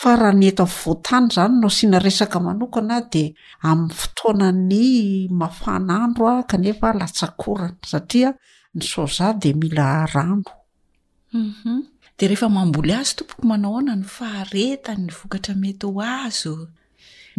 fa 0.01 0.17
raha 0.21 0.33
ny 0.41 0.47
eto 0.53 0.65
voatany 0.65 1.27
zany 1.37 1.55
no 1.61 1.69
siana 1.77 1.99
resaka 2.07 2.39
manokana 2.47 2.97
de 3.13 3.25
amin'ny 3.69 3.93
fotoana 4.01 4.49
ny 4.57 4.73
mafana 5.41 5.93
andro 6.09 6.25
a 6.33 6.37
kanefa 6.51 6.89
latsakorana 7.01 7.77
satria 7.93 8.29
ny 8.75 8.83
sozah 8.93 9.33
de 9.43 9.51
mila 9.53 10.07
rano 10.15 10.53
Mhm. 11.33 11.85
de 12.17 12.25
rehefa 12.27 12.49
mamboly 12.49 12.93
azo 13.01 13.13
tompoko 13.19 13.43
manao 13.51 13.73
hona 13.77 13.93
ny 14.01 14.07
faharetany 14.17 15.03
ny 15.07 15.11
vokatra 15.17 15.55
mety 15.63 15.85
ho 15.93 16.01
azo 16.21 16.55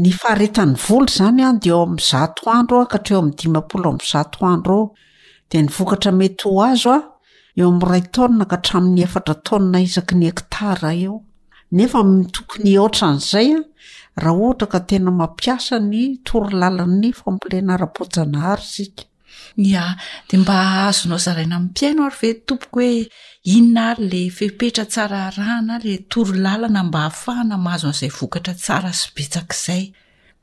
ny 0.01 0.09
faharetan'ny 0.21 0.77
volo 0.85 1.07
zany 1.17 1.41
an 1.47 1.57
de 1.63 1.69
eo 1.73 1.81
ami'y 1.85 2.05
zatoandro 2.11 2.77
ka 2.91 2.97
atre 2.99 3.13
eo 3.15 3.21
aminy 3.23 3.37
dimapolo 3.41 3.87
ami'y 3.91 4.07
zato 4.13 4.39
andro 4.53 4.79
de 5.49 5.57
ny 5.63 5.67
vokatra 5.77 6.11
mety 6.19 6.43
ho 6.47 6.53
azo 6.69 6.89
a 6.97 6.99
eo 7.59 7.67
ami' 7.71 7.87
ray 7.89 8.03
taona 8.13 8.45
ka 8.51 8.57
tramin'ny 8.65 9.01
efatra 9.07 9.35
taona 9.47 9.77
izaky 9.87 10.13
ny 10.19 10.25
ektara 10.31 10.89
eo 11.05 11.15
nefa 11.75 11.99
mitokony 12.13 12.71
otra 12.85 13.05
n'izay 13.15 13.47
a 13.57 13.65
raha 14.23 14.39
ohatra 14.43 14.65
ka 14.73 14.79
tena 14.89 15.09
mampiasa 15.19 15.75
ny 15.91 16.01
toro 16.27 16.47
lala'ny 16.61 17.09
fampilena 17.21 17.71
arapojanaharysk 17.75 18.95
ia 19.55 19.97
de 20.27 20.37
mba 20.37 20.53
hahazonao 20.53 21.17
zaraina 21.25 21.55
ami'y 21.55 21.73
piaino 21.77 22.01
ary 22.05 22.17
ve 22.21 22.29
tompoka 22.47 22.81
hoe 22.81 23.09
inona 23.55 23.83
ary 23.91 24.05
le 24.11 24.21
fepetra 24.37 24.85
tsara 24.85 25.19
arahana 25.27 25.75
la 25.83 25.95
toro 26.11 26.33
lalana 26.43 26.81
mba 26.87 26.99
hahafahana 27.05 27.55
mahazo 27.65 27.87
an'izay 27.89 28.11
vokatra 28.19 28.53
tsara 28.63 28.91
sy 28.99 29.07
betsakizay 29.15 29.83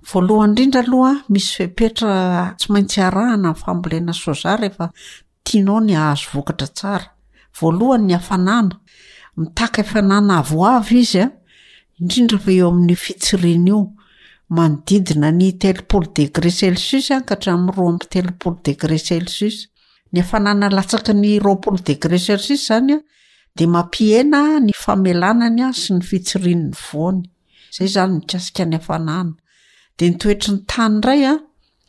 voalohany 0.08 0.48
indrindra 0.50 0.80
aloha 0.84 1.12
misy 1.32 1.50
fepetra 1.56 2.10
tsy 2.58 2.66
maintsy 2.72 2.98
arahana 3.08 3.48
infambolena 3.54 4.12
sozar 4.22 4.56
rehefa 4.62 4.86
tianao 5.46 5.78
ny 5.86 5.92
ahazo 6.00 6.28
vokatra 6.36 6.66
tsara 6.78 7.06
voalohany 7.58 8.04
ny 8.08 8.14
afanana 8.20 8.74
mitaka 9.38 9.80
afanana 9.86 10.32
avoavy 10.42 10.96
izy 11.04 11.20
a 11.24 11.26
indrindra 12.02 12.38
fa 12.44 12.50
eo 12.58 12.66
amin'ny 12.70 12.96
fitsirena 13.04 13.68
io 13.72 13.80
manodidina 14.48 15.32
ny 15.34 15.52
telopolo 15.58 16.06
degré 16.14 16.50
celsus 16.50 17.10
arrtepolo 17.10 17.98
degré 18.64 18.98
cels 18.98 19.66
ny 20.12 20.20
afananalatsak 20.22 21.08
ny 21.18 21.38
rpolo 21.42 21.80
degré 21.82 22.18
ces 22.18 22.44
zanya 22.66 23.00
de 23.56 23.66
mampiena 23.66 24.60
ny 24.62 24.70
famelanany 24.70 25.64
sy 25.74 25.96
ny 25.96 26.02
fitsirinny 26.04 26.70
vony 26.78 27.24
zay 27.74 27.88
zany 27.88 28.20
miasikany 28.22 28.78
a 28.78 29.24
de 29.98 30.10
ntoetri 30.14 30.52
ny 30.54 30.62
tany 30.70 31.00
raya 31.02 31.34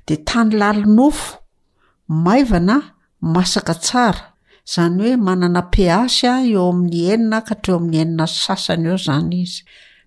de 0.08 0.16
tany 0.26 0.58
lalinofo 0.58 1.38
maivana 2.10 2.96
masaka 3.22 3.74
tsara 3.74 4.34
zany 4.66 4.98
oe 5.04 5.16
manana 5.18 5.62
peasy 5.70 6.26
eo 6.56 6.72
amin'ny 6.72 7.06
enin 7.14 7.34
aoamy 7.38 8.06
nia 8.06 8.28
sasany 8.28 8.90
eo 8.90 8.98
zany 8.98 9.42
izy 9.46 9.62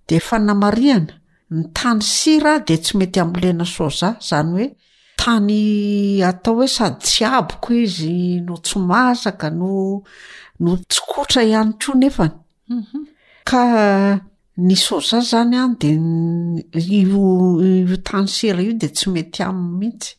de 0.08 0.18
aa 0.18 1.19
ny 1.50 1.66
tany 1.74 1.98
sira 2.06 2.58
de 2.62 2.76
tsy 2.78 2.96
mety 2.98 3.20
ambolena 3.20 3.64
soza 3.66 4.08
zany 4.28 4.50
hoe 4.56 4.66
tany 5.22 6.22
atao 6.28 6.54
hoe 6.60 6.68
sady 6.76 7.00
tsy 7.06 7.24
aboko 7.38 7.70
izy 7.84 8.16
no 8.46 8.54
tsomasaka 8.64 9.46
nono 9.58 10.74
tsokotra 10.90 11.42
ihany 11.50 11.72
koa 11.80 11.94
nefa 12.00 12.24
mhm. 12.68 12.98
ka 13.48 13.62
ny 14.66 14.74
soza 14.86 15.18
zany 15.30 15.56
an 15.64 15.72
de 15.80 15.90
iio 16.98 17.96
tany 18.10 18.28
sira 18.36 18.60
io 18.66 18.74
de 18.80 18.88
tsy 18.96 19.06
mety 19.14 19.40
aminy 19.48 19.72
mihitsy 19.80 20.12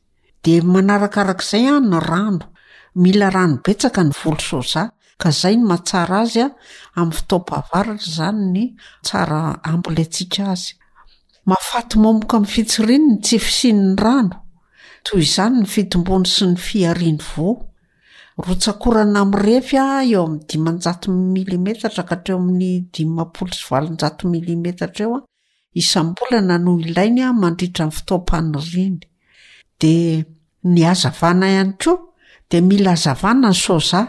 de 0.44 0.54
manarakarak'izay 0.72 1.66
a 1.74 1.78
ny 1.86 1.98
rano 2.10 2.46
mila 3.02 3.28
rano 3.36 3.56
betsaka 3.64 4.02
ny 4.08 4.12
volo 4.24 4.42
soja 4.50 4.84
ka 5.22 5.30
zay 5.40 5.56
ny 5.58 5.64
mahatsara 5.70 6.18
azy 6.26 6.42
a 6.44 6.48
ami'ny 7.00 7.16
fitaopahavaratra 7.18 8.12
zany 8.18 8.44
ny 8.56 8.64
tsara 9.06 9.40
ambole 9.70 10.04
mafaty 11.46 11.98
momoka 12.00 12.38
am'y 12.38 12.48
fitsirinyny 12.48 13.18
tsyfisinny 13.24 13.96
rano 13.98 14.44
toy 15.04 15.22
izany 15.26 15.58
ny 15.62 15.66
fitombony 15.66 16.26
sy 16.30 16.46
ny 16.52 16.58
fiariny 16.58 17.18
vo 17.32 17.48
rotsakorana 18.46 19.22
amirefya 19.26 19.84
eo 20.12 20.24
am'ny 20.28 20.44
dimanjato 20.50 21.08
milimetatra 21.34 22.04
katreo 22.10 22.38
amin'ny 22.38 22.92
dimapolo 22.94 23.54
sy 23.60 23.64
valinjato 23.70 24.24
milimetatra 24.34 25.04
eoa 25.08 25.20
isam-bolana 25.82 26.56
noho 26.64 26.80
ilainya 26.90 27.28
mandritra 27.42 27.84
i 27.90 27.94
fitoapany 27.98 28.54
riny 28.72 29.00
de 29.82 29.94
ny 30.74 30.80
azavana 30.92 31.46
ihany 31.54 31.74
koa 31.82 31.98
de 32.52 32.58
mila 32.62 32.94
hazavana 32.94 33.50
ny 33.50 33.58
soza 33.66 34.02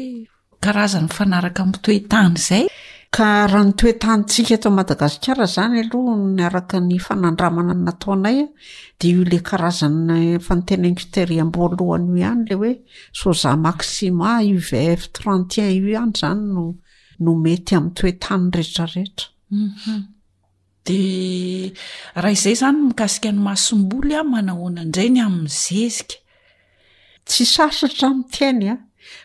karazany 0.60 1.08
ifanaraka 1.08 1.60
min 1.64 1.76
toetany 1.84 2.36
izay 2.36 2.66
raha 3.16 3.64
ny 3.64 3.72
toetanytsika 3.72 4.54
ato 4.58 4.70
madagasikara 4.70 5.44
zany 5.48 5.80
aloha 5.80 6.16
ny 6.36 6.42
araky 6.44 6.78
ny 6.88 6.98
fanandramana 6.98 7.72
n 7.74 7.84
nataonay 7.86 8.38
a 8.44 8.48
de 9.00 9.08
io 9.08 9.24
la 9.24 9.40
karazany 9.40 10.38
fanotenaingteri 10.38 11.40
amboalohany 11.40 12.08
io 12.12 12.16
ihany 12.20 12.44
lay 12.50 12.56
hoe 12.56 12.78
soza 13.12 13.56
masim 13.56 14.20
i 14.22 14.52
vf 14.54 15.08
trente 15.12 15.60
un 15.64 15.88
io 15.88 15.98
any 16.02 16.12
zany 16.14 16.40
no 17.24 17.34
mety 17.44 17.74
aminy 17.78 17.94
toetany 17.94 18.50
retrarehetra 18.56 19.26
mhm. 19.50 20.04
de 20.84 21.00
raha 22.14 22.32
izay 22.36 22.54
zany 22.60 22.78
mikasika 22.88 23.32
ny 23.32 23.38
mahasomboly 23.46 24.14
a 24.20 24.24
manahona 24.32 24.84
nrayny 24.84 25.20
ami'ny 25.26 25.48
zezika 25.48 26.16
tsy 27.26 27.44
sasatratenya 27.44 28.76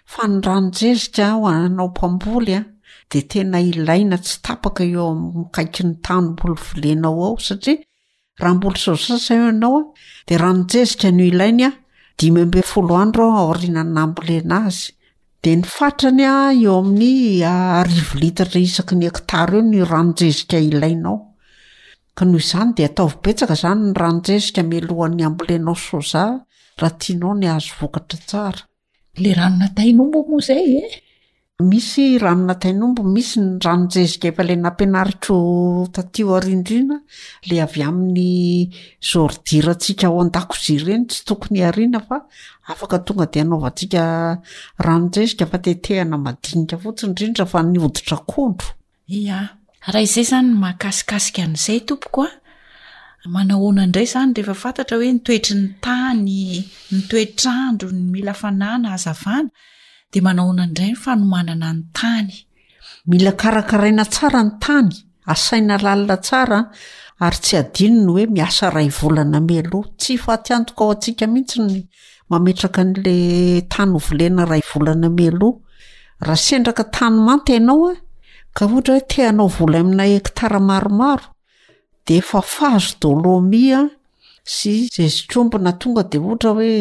fa 0.05 0.23
nyranojezika 0.27 1.35
ay 1.43 2.72
de 3.13 3.21
tena 3.31 3.59
ilaina 3.69 4.17
tsy 4.23 4.35
tapaka 4.47 4.81
eo 4.91 5.05
aminy 5.13 5.43
kaiky 5.55 5.81
ny 5.87 5.93
tano 6.07 6.27
mbolo 6.33 6.55
vilenao 6.69 7.19
ao 7.27 7.35
satria 7.47 7.79
raha 8.41 8.55
mbolo 8.57 8.77
soa 8.85 9.17
sa 9.25 9.33
ianao 9.39 9.77
de 10.27 10.33
ranojezika 10.43 11.07
no 11.17 11.23
ilainy 11.31 11.63
a 11.69 11.71
dimy 12.19 12.41
mbe 12.49 12.59
foloanro 12.71 13.25
aorinannamblena 13.41 14.55
azy 14.69 14.85
de 15.43 15.51
ny 15.59 15.63
fatrany 15.75 16.23
a 16.31 16.33
eo 16.61 16.73
amin'ny 16.79 17.15
rivolitatra 17.91 18.59
isaky 18.67 18.93
ny 18.99 19.05
tar 19.31 19.49
eo 19.57 19.61
ny 19.71 19.77
ranojezika 19.93 20.57
ilainao 20.71 21.17
ka 22.15 22.21
noho 22.29 22.39
izany 22.45 22.69
de 22.77 22.81
ataovpetsaka 22.89 23.55
zany 23.63 23.81
nranojezika 23.93 24.61
mohan'ny 24.71 25.21
amblenao 25.29 25.77
o 25.97 25.99
ahaianaony 26.77 27.47
azokraom 27.57 30.07
oaay 30.15 30.69
misy 31.61 32.17
raha 32.17 32.33
aminatainombo 32.33 33.03
misy 33.05 33.39
ny 33.39 33.59
ranonjezika 33.61 34.27
efa 34.31 34.43
lay 34.43 34.57
nampianariko 34.57 35.87
tatio 35.93 36.35
ariandrina 36.35 36.97
la 37.49 37.63
avy 37.63 37.81
amin'ny 37.83 38.69
sordira 39.09 39.73
ntsika 39.77 40.05
ao 40.09 40.17
andakozi 40.23 40.71
ireny 40.77 41.03
tsy 41.09 41.21
tokony 41.29 41.61
arina 41.61 41.99
fa 42.07 42.17
afaka 42.73 42.97
tonga 43.05 43.25
de 43.33 43.39
aaovatsikaanojezika 43.41 45.45
fa 45.51 45.57
tetehana 45.65 46.17
madinika 46.17 46.75
fotsinyrindrafaitria 46.83 49.37
raha 49.93 50.01
izay 50.07 50.25
zany 50.31 50.49
mahakasikasika 50.61 51.43
n'izay 51.51 51.79
tompoko 51.85 52.21
a 52.25 52.27
manahoana 53.29 53.81
indray 53.85 54.07
zany 54.13 54.31
rehefa 54.33 54.59
fantatra 54.63 54.95
hoe 54.97 55.09
ny 55.13 55.19
toetri 55.25 55.53
ny 55.59 55.67
tany 55.85 56.37
ny 56.95 56.99
toetr'andro 57.09 57.89
ny 57.93 58.01
mila 58.15 58.33
fanana 58.41 58.87
azavana 58.97 59.49
de 60.13 60.19
manaonaindrayny 60.21 60.95
fa 61.03 61.15
nomanana 61.15 61.69
ny 61.73 61.79
tany 61.97 62.29
mila 63.09 63.31
karakaraina 63.41 64.03
tsara 64.13 64.41
ny 64.47 64.51
tany 64.63 64.91
asaina 65.33 65.75
lalina 65.85 66.15
tsara 66.27 66.59
ary 67.25 67.39
tsy 67.45 67.55
adinony 67.61 68.09
oe 68.15 68.23
miasa 68.35 68.65
ray 68.75 68.89
volana 68.99 69.39
miloha 69.49 69.87
tsy 70.01 70.13
fatiantok 70.25 70.77
ao 70.81 70.89
atsika 70.93 71.25
mihitsyny 71.33 71.75
maetraka 72.29 72.81
n'la 72.89 73.15
tany 73.73 73.91
volenaavolana 74.05 75.07
ioh 75.25 75.55
raha 76.27 76.43
sendraka 76.47 76.83
tanymanty 76.95 77.51
anaoa 77.59 77.91
e, 77.97 78.01
ka 78.55 78.61
ohatrahoe 78.69 79.03
teanao 79.11 79.47
vola 79.57 79.77
aminay 79.83 80.13
kitara 80.25 80.59
maromaro 80.69 81.25
de 82.05 82.13
efa 82.21 82.39
fahazo 82.55 82.91
dolomia 83.01 83.79
sy 84.53 84.71
jezitrombona 84.95 85.71
tonga 85.81 86.01
de 86.11 86.17
ohatra 86.27 86.51
oe 86.59 86.71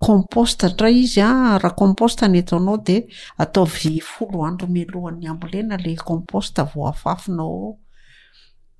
komposte 0.00 0.70
tra 0.74 0.88
izy 0.88 1.20
a 1.20 1.28
ah, 1.28 1.58
raha 1.60 1.74
komposta 1.76 2.28
ny 2.28 2.40
etaonao 2.40 2.78
dia 2.80 3.02
atao 3.42 3.66
vy 3.68 3.98
folo 4.00 4.46
andro 4.46 4.68
melohan'ny 4.72 5.28
ambolena 5.28 5.76
lay 5.84 5.96
komposta 6.10 6.64
vo 6.74 6.86
afafinao 6.88 7.50
ao 7.56 7.72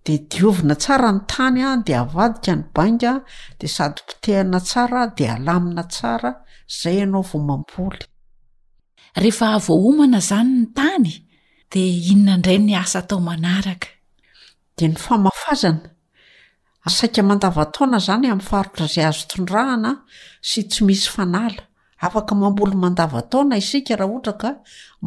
dea 0.05 0.23
diovina 0.33 0.75
tsara 0.81 1.11
ny 1.13 1.21
tany 1.29 1.61
a 1.61 1.67
ah, 1.75 1.83
dea 1.87 2.01
avadika 2.07 2.55
ny 2.57 2.63
bainga 2.75 3.13
dea 3.59 3.69
sady 3.77 4.01
pitehana 4.07 4.61
tsara 4.61 5.03
dea 5.17 5.37
alamina 5.37 5.85
tsara 5.93 6.31
izay 6.71 6.97
ianao 7.03 7.23
vo 7.33 7.39
mampoly 7.49 8.01
rehefa 9.23 9.47
avohomana 9.59 10.19
izany 10.25 10.53
ny 10.57 10.67
tany 10.79 11.11
dia 11.71 11.97
inona 12.13 12.37
indray 12.41 12.59
ny 12.59 12.73
asa 12.81 13.05
atao 13.05 13.21
manaraka 13.21 13.89
dea 14.77 14.89
ny 14.89 14.97
famafazana 15.05 15.93
asaika 16.87 17.23
mandava 17.23 17.67
taona 17.69 17.99
zany 18.01 18.29
amin'n 18.33 18.45
farotra 18.47 18.87
izay 18.89 19.05
azo 19.05 19.27
tondrahana 19.29 19.91
sy 20.51 20.63
tsy 20.69 20.85
misy 20.89 21.09
fanala 21.13 21.67
afaka 22.01 22.33
mamboly 22.35 22.73
mandavataona 22.77 23.59
isika 23.63 23.97
raha 24.01 24.11
ohatra 24.15 24.35
ka 24.43 24.51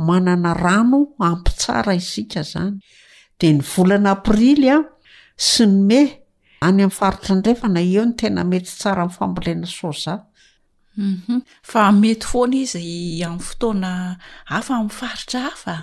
manana 0.07 0.51
rano 0.63 0.99
ampitsara 1.27 1.93
isika 2.01 2.41
zany 2.51 2.77
dia 3.39 3.51
ny 3.57 3.61
volana 3.71 4.09
aprily 4.17 4.69
a 4.75 4.77
sy 5.49 5.65
ny 5.65 5.73
mey 5.89 6.07
any 6.67 6.81
amin'ny 6.83 6.93
faritra 6.99 7.33
ndrefana 7.39 7.81
eo 7.91 8.03
ny 8.07 8.13
tena 8.21 8.41
mety 8.51 8.69
tsara 8.79 9.03
min'y 9.07 9.17
fambolana 9.17 9.67
soza 9.79 10.13
u 11.01 11.09
mhm. 11.13 11.39
fa 11.71 11.81
mety 12.01 12.25
foana 12.31 12.57
izy 12.61 12.85
amin'ny 13.27 13.43
fotoana 13.49 13.91
afa 14.57 14.71
amin'ny 14.77 14.95
faritra 15.01 15.39
afa 15.51 15.75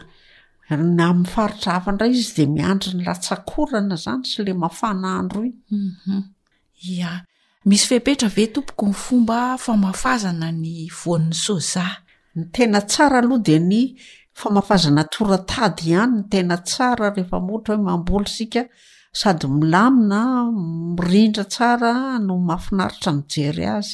aminy 0.72 1.26
faritra 1.26 1.72
hafandra 1.78 2.06
izy 2.06 2.34
de 2.36 2.46
miandrony 2.46 3.02
latsakorana 3.04 3.96
zany 3.96 4.24
syle 4.26 4.54
mafanandroa 4.54 5.50
mhm. 5.70 6.20
misy 7.64 7.86
fepetra 7.88 8.28
ve 8.36 8.46
tomoko 8.52 8.86
ny 8.86 8.92
fomba 8.94 9.56
famafazana 9.58 10.50
ny 10.52 10.88
von'ny 10.94 11.32
so 11.34 11.58
ny 12.34 12.44
tena 12.52 12.80
tsara 12.86 13.18
aloha 13.20 13.42
de 13.42 13.58
ny 13.58 13.96
famafazana 14.32 15.04
toratad 15.04 15.80
ynenoaadymia 15.84 17.98
mndra 19.92 21.94
no 22.18 22.38
mahaiaitra 22.48 23.12
jey 23.34 23.66
az 23.68 23.88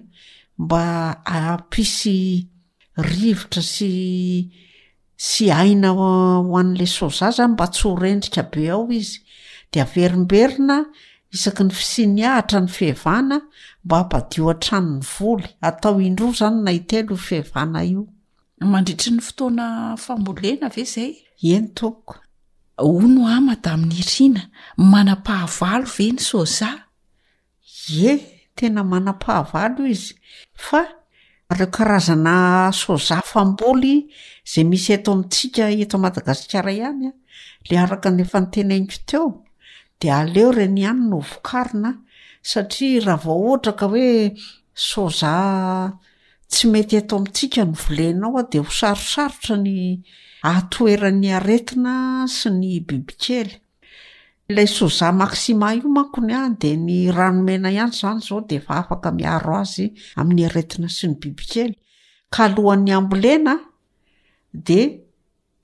mba 0.60 0.84
apisy 1.26 2.18
rivotra 3.12 3.62
ssy 3.62 5.46
aina 5.60 5.90
ho 5.98 6.08
an'la 6.62 6.88
soza 6.98 7.28
zany 7.38 7.52
mba 7.54 7.66
tsy 7.74 7.84
horendrika 7.88 8.44
be 8.52 8.64
ao 8.76 8.88
izy 9.00 9.20
de 9.72 9.82
verimberina 9.94 10.78
isaky 11.36 11.64
ny 11.68 11.72
fisiniahatra 11.80 12.60
ny 12.66 12.70
fehvana 12.78 13.38
mba 13.86 13.96
ampadioatranony 14.04 15.06
voly 15.12 15.48
atao 15.68 16.02
indro 16.08 16.28
zany 16.40 16.58
naitelohna 16.66 17.82
mandritry 18.65 19.12
ny 19.12 19.22
fotoana 19.22 19.98
fambolena 20.02 20.70
ve 20.78 20.86
zay 20.86 21.12
eny 21.43 21.67
toko 21.78 22.15
o 22.78 23.02
no 23.08 23.28
ama 23.30 23.56
da 23.63 23.74
amin'ny 23.74 23.98
iriana 24.02 24.41
mana-pahavalo 24.78 25.86
veny 25.98 26.17
soza 26.20 26.70
ie 27.93 28.13
tena 28.58 28.82
manam-pahavalo 28.91 29.82
izy 29.93 30.13
fa 30.65 30.82
reo 31.58 31.67
karazana 31.76 32.36
soza 32.82 33.17
famboly 33.32 33.93
zay 34.52 34.65
misy 34.70 34.89
eto 34.98 35.10
amintsika 35.15 35.63
eto 35.84 35.96
madagasikara 36.04 36.72
ihany 36.78 37.06
a 37.12 37.13
le 37.67 37.76
araka 37.84 38.10
nyefa 38.17 38.38
nytenainiko 38.41 38.98
teo 39.10 39.28
de 40.00 40.08
aleo 40.20 40.50
ireny 40.52 40.80
ihany 40.82 41.04
no 41.10 41.17
vokarina 41.30 41.89
satria 42.50 43.00
raha 43.06 43.24
vaooatraka 43.26 43.86
hoe 43.91 44.10
soza 44.89 45.32
tsy 46.48 46.68
mety 46.72 46.98
eto 47.02 47.16
amintsika 47.20 47.64
ny 47.68 47.74
volenao 47.80 48.38
ao 48.40 48.46
dia 48.52 48.62
hosarosarotra 48.64 49.58
ny 49.60 49.74
ahatoeran'ny 50.48 51.32
aretina 51.38 51.96
sy 52.32 52.50
ny 52.56 52.72
bibikely 52.88 53.60
lay 54.50 54.68
sozah 54.68 55.12
maksima 55.12 55.74
io 55.76 55.90
mankony 55.92 56.32
an 56.34 56.56
di 56.62 56.72
ny 56.78 57.00
ranomena 57.12 57.70
ihany 57.72 57.92
izany 57.96 58.22
zao 58.24 58.42
dia 58.48 58.62
efa 58.64 58.80
afaka 58.82 59.12
miaro 59.12 59.58
azy 59.60 59.90
amin'ny 60.20 60.46
aretina 60.48 60.88
sy 60.90 61.12
ny 61.12 61.18
bibikely 61.20 61.76
ka 62.32 62.48
alohan'ny 62.48 62.96
ambolenaa 62.96 63.60
di 64.54 64.82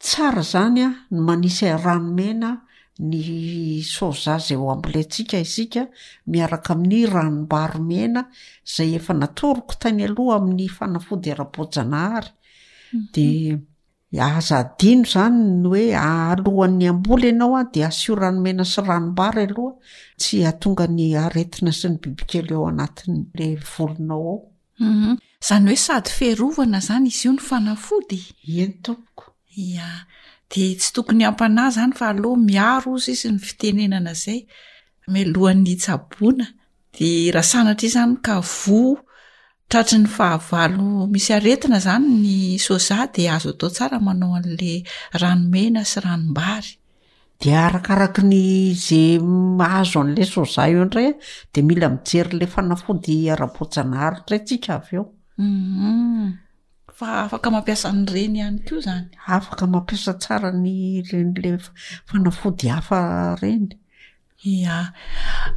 tsara 0.04 0.44
zany 0.44 0.84
an 0.84 0.96
ny 1.10 1.20
manisai 1.28 1.72
ranomena 1.80 2.54
ny 3.02 3.82
sozazy 3.82 4.54
eo 4.54 4.70
ambo'ila 4.70 5.00
antsika 5.02 5.40
isika 5.42 5.88
miaraka 6.30 6.74
amin'ny 6.74 7.06
ranombaro 7.10 7.80
mena 7.82 8.22
zay 8.76 8.94
efa 8.98 9.14
natoriko 9.14 9.74
tany 9.82 10.04
aloha 10.06 10.36
amin'ny 10.38 10.68
fanafody 10.70 11.32
ara-bojanahary 11.34 12.30
mhm. 12.94 13.10
de 13.16 14.22
aza 14.22 14.60
dino 14.80 15.04
zany 15.14 15.42
ny 15.64 15.68
oe 15.74 15.88
aalohan'ny 15.98 16.86
ambola 16.94 17.26
ianao 17.32 17.56
a 17.58 17.64
di 17.74 17.82
asio 17.84 18.14
ranomena 18.16 18.64
sy 18.74 18.80
ranombary 18.86 19.44
aloha 19.50 19.74
tsy 20.20 20.38
atonga 20.52 20.86
ny 20.98 21.16
aretina 21.24 21.72
sy 21.80 21.88
ny 21.90 21.98
bibikely 22.02 22.54
eo 22.56 22.68
anatin'la 22.72 23.48
volonao 23.74 24.22
ao 24.22 24.38
u 24.38 24.86
mhm. 24.94 25.14
zany 25.48 25.70
hoe 25.74 25.82
sady 25.86 26.10
fearovana 26.18 26.78
zany 26.88 27.08
izy 27.10 27.26
io 27.28 27.34
ny 27.36 27.42
fanafody 27.50 28.20
iny 28.60 28.74
tompoko 28.86 29.26
ia 29.66 29.88
dtsy 30.52 30.92
tokony 30.94 31.24
ampanah 31.30 31.72
zany 31.78 31.94
fa 32.00 32.06
aloha 32.14 32.40
miaro 32.50 32.92
ozy 32.98 33.12
izy 33.16 33.28
ny 33.32 33.40
fitenenana 33.46 34.14
zay 34.14 34.40
milohan'ny 35.14 35.70
hitsabona 35.74 36.46
de 36.98 37.10
rasanatra 37.36 37.86
izy 37.88 37.96
zany 37.98 38.16
ka 38.26 38.36
voa 38.58 39.00
tratry 39.70 39.98
ny 40.04 40.08
fahavalo 40.16 40.88
misy 41.14 41.32
aretina 41.38 41.80
zany 41.88 42.08
ny 42.24 42.38
soja 42.66 43.00
de 43.14 43.24
azo 43.36 43.50
atao 43.54 43.70
tsara 43.76 43.98
manao 44.06 44.36
an'la 44.40 44.74
ranomena 45.22 45.82
sy 45.92 45.98
ranombary 46.06 46.72
de 47.42 47.50
arakaraky 47.66 48.22
nyza 48.32 49.02
mahazo 49.60 49.98
an'la 50.04 50.24
soza 50.34 50.64
io 50.74 50.84
ndray 50.86 51.08
a 51.12 51.14
de 51.54 51.60
mila 51.68 51.88
mijery'la 51.94 52.46
fanafody 52.54 53.16
ara-pojanaharitray 53.34 54.42
tsika 54.46 54.72
avy 54.78 54.94
eo 55.00 55.06
mhm. 55.46 56.43
fa 56.94 57.08
afaka 57.26 57.50
mampiasa 57.50 57.90
ny 57.90 58.06
reny 58.06 58.38
ihany 58.38 58.60
ko 58.70 58.78
zany 58.86 59.10
afaka 59.26 59.66
mampiasa 59.66 60.14
tsara 60.22 60.50
ny 60.54 61.02
lenile 61.10 61.58
fanafody 62.08 62.68
hafa 62.70 63.00
reny 63.42 63.74
ia 64.46 64.94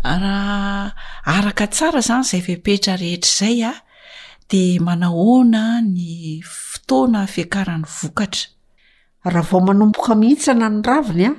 rah 0.00 0.88
araka 1.36 1.64
tsara 1.68 2.00
zany 2.00 2.24
zay 2.24 2.40
fehpetra 2.40 2.96
rehetra 2.96 3.28
zay 3.36 3.58
a 3.68 3.72
ah, 3.72 3.78
de 4.50 4.62
manahona 4.86 5.84
ny 5.84 6.40
fotoana 6.40 7.20
fiakarany 7.34 7.84
vokatra 7.96 8.48
raha 9.32 9.48
vao 9.52 9.60
manomboka 9.68 10.12
mihitsana 10.20 10.68
ny 10.72 10.80
raviny 10.88 11.24
a 11.28 11.32
ah, 11.36 11.38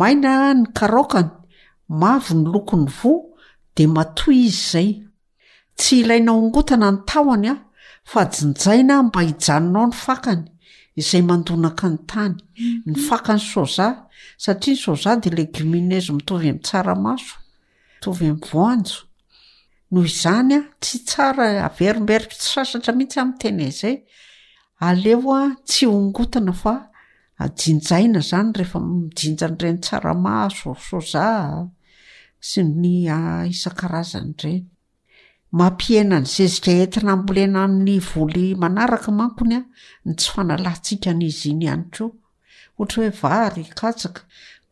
maina 0.00 0.32
ny 0.56 0.62
karokany 0.76 1.28
mavo 2.00 2.32
ny 2.38 2.44
lokony 2.52 2.88
voa 2.98 3.20
de 3.76 3.84
matoy 3.94 4.38
izy 4.48 4.64
zay 4.72 4.88
tsy 5.78 6.00
ilainaongotana 6.00 6.88
ny 6.94 6.98
tahonya 7.10 7.52
ah, 7.54 7.64
fa 8.08 8.24
jinjaina 8.32 8.96
mba 9.02 9.20
hijanonao 9.26 9.86
ny 9.86 9.92
fakany 10.04 10.44
izay 11.00 11.22
mandonaka 11.28 11.86
ny 11.92 11.98
tany 12.10 12.36
ny 12.86 12.92
mhm. 12.96 13.02
fakany 13.08 13.42
soza 13.52 13.86
satria 14.44 14.72
ny 14.76 14.80
soza 14.84 15.10
di 15.22 15.28
legimenezy 15.30 16.12
mitovy 16.16 16.48
amitsaramaso 16.50 17.34
mtovy 17.98 18.30
mvoanjo 18.38 18.98
noho 19.90 20.06
izany 20.12 20.54
a 20.56 20.60
tsy 20.82 20.98
tsara 21.08 21.46
averimbery 21.68 22.26
fissasatra 22.32 22.96
mihitsy 22.96 23.18
amytena 23.20 23.62
izay 23.72 23.92
e. 23.92 24.02
aleo 24.88 25.28
a 25.36 25.42
tsy 25.68 25.84
ongotana 25.86 26.52
fa 26.62 26.74
jinjaina 27.60 28.20
zany 28.30 28.50
rehefa 28.56 28.78
mijinja 28.88 29.46
nreny 29.52 29.78
tsaramaso 29.84 30.70
so 30.86 30.98
sy 32.48 32.60
ny 32.62 33.04
isankarazan'ren 33.52 34.64
mampihena 35.52 36.20
ny 36.20 36.26
zezika 36.26 36.70
entina 36.72 37.12
mbolena 37.16 37.62
ny 37.68 37.98
voly 38.00 38.46
manaraka 38.54 39.08
mankony 39.12 39.54
a 39.56 39.60
ny 40.04 40.12
tsy 40.18 40.28
fanalantsika 40.34 41.10
n'izy 41.18 41.48
iny 41.52 41.62
ianytroa 41.68 42.12
ohatra 42.78 43.02
hoe 43.02 43.10
vary 43.22 43.64
katsaka 43.80 44.20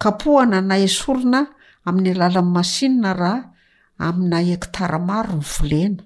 kapohana 0.02 0.58
nay 0.68 0.82
esorina 0.88 1.40
amin'ny 1.86 2.10
alalanymashina 2.14 3.10
raha 3.20 3.40
aminay 4.06 4.48
ektara 4.56 4.98
maro 5.08 5.34
ny 5.40 5.44
volena 5.54 6.02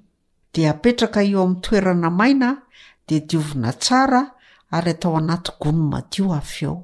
dia 0.53 0.69
apetraka 0.75 1.21
eo 1.29 1.41
amin'ny 1.43 1.61
toerana 1.67 2.09
mainaa 2.21 2.57
dia 3.07 3.21
diovina 3.29 3.71
tsara 3.83 4.21
ary 4.77 4.91
atao 4.95 5.15
anaty 5.21 5.51
gonymadio 5.61 6.25
avy 6.39 6.59
eo 6.67 6.77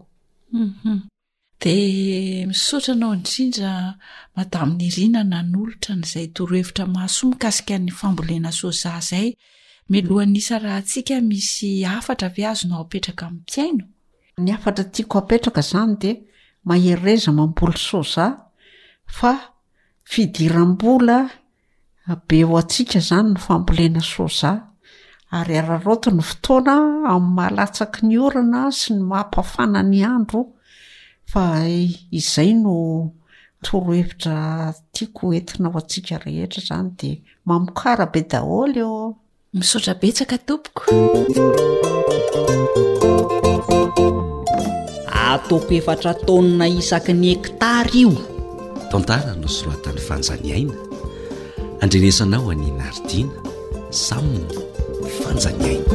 mhm. 0.53 0.99
di 1.66 2.44
misotra 2.46 2.94
nao 2.94 3.12
indrinra 3.12 3.98
madamin'ny 4.37 4.85
irinana 4.90 5.38
ny 5.50 5.55
olotra 5.62 5.92
n'zay 6.00 6.26
torohevitra 6.37 6.85
mahasoamikasika 6.94 7.74
ny 7.85 7.90
fambolena 7.98 8.50
soa 8.59 8.96
zay 9.09 9.29
mloanisa 9.90 10.55
raha 10.64 10.83
sika 10.92 11.16
misy 11.29 11.68
afatra 11.98 12.29
ve 12.35 12.42
azo 12.50 12.64
no 12.70 12.79
petraka 12.90 13.26
tiaino 13.50 13.85
ny 14.44 14.48
afatra 14.57 14.85
tiako 14.94 15.16
apetraka 15.22 15.62
zany 15.70 15.92
de 16.02 16.11
maherezamambola 16.68 17.76
soja 17.88 18.26
fa 19.16 19.33
fidiram-bola 20.11 21.18
be 22.29 22.38
o 22.44 22.55
atsika 22.62 22.98
zany 23.09 23.29
ny 23.35 23.38
fambolena 23.44 24.00
soja 24.12 24.50
ary 25.38 25.55
araroto 25.62 26.09
ny 26.14 26.22
fotoana 26.29 26.76
am'y 27.12 27.33
mahalatsaky 27.37 28.00
ny 28.09 28.16
orina 28.26 28.62
sy 28.79 28.88
ny 28.94 29.02
mampafanany 29.11 30.00
andro 30.14 30.40
fa 31.30 31.66
izay 32.10 32.54
no 32.54 33.12
torohevitra 33.62 34.72
tiako 34.92 35.32
entina 35.34 35.68
ao 35.68 35.76
antsika 35.80 36.18
rehetra 36.18 36.60
zany 36.68 36.90
dia 37.00 37.16
mamokara 37.44 38.06
be 38.12 38.20
daholy 38.30 38.82
o 38.82 39.16
misaotra 39.54 39.94
betsaka 40.02 40.36
tompoko 40.48 40.82
ataoko 45.26 45.74
efatra 45.78 46.12
taonina 46.26 46.66
isaky 46.80 47.12
ny 47.20 47.28
ektara 47.38 47.90
io 48.02 48.12
tontara 48.90 49.32
no 49.40 49.48
soratany 49.56 50.00
fanjaniaina 50.08 50.76
andrenesanao 51.82 52.50
aninaardiana 52.52 53.38
saminy 54.04 54.54
fanjaniaina 55.22 55.92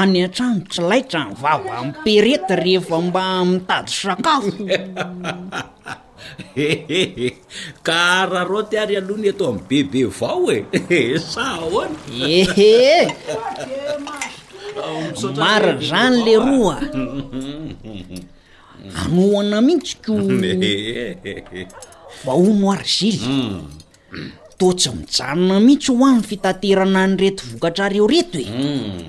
any 0.00 0.22
antrano 0.26 0.60
tsy 0.68 0.82
laitra 0.82 1.24
ny 1.30 1.34
vava 1.34 1.78
mi 1.84 1.92
perety 2.04 2.54
rehefa 2.58 2.98
mba 3.00 3.22
mitady 3.46 3.92
sakafo 3.94 4.52
karaharoty 7.86 8.76
ary 8.82 8.94
alohany 9.00 9.28
ato 9.32 9.44
amy 9.50 9.60
bebe 9.70 10.00
vao 10.18 10.44
e 10.50 10.62
sahoan 11.18 11.92
ehe 12.24 13.10
marin' 15.42 15.80
zany 15.88 16.18
le 16.26 16.34
ah. 16.38 16.42
roa 16.44 16.76
agnohana 19.02 19.58
mihitsyko 19.66 20.12
vahonooary 22.24 22.86
zizy 22.86 23.28
mm. 23.28 23.62
totsy 24.60 24.88
mijanona 24.98 25.56
mihitsy 25.66 25.90
ho 25.96 26.04
any 26.10 26.22
fitaterana 26.30 27.00
nyreto 27.12 27.42
vokatrareo 27.50 28.06
reto 28.12 28.38
e 28.38 28.48
mm. 28.48 29.08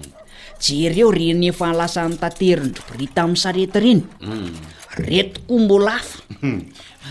jereo 0.65 1.09
renyefa 1.13 1.67
lasan'ny 1.79 2.17
taterin-drybrita 2.23 3.21
am' 3.27 3.35
sarety 3.43 3.79
reny 3.85 4.01
mm. 4.21 4.49
reto 5.07 5.39
koa 5.47 5.59
mbola 5.63 5.95
afa 6.01 6.17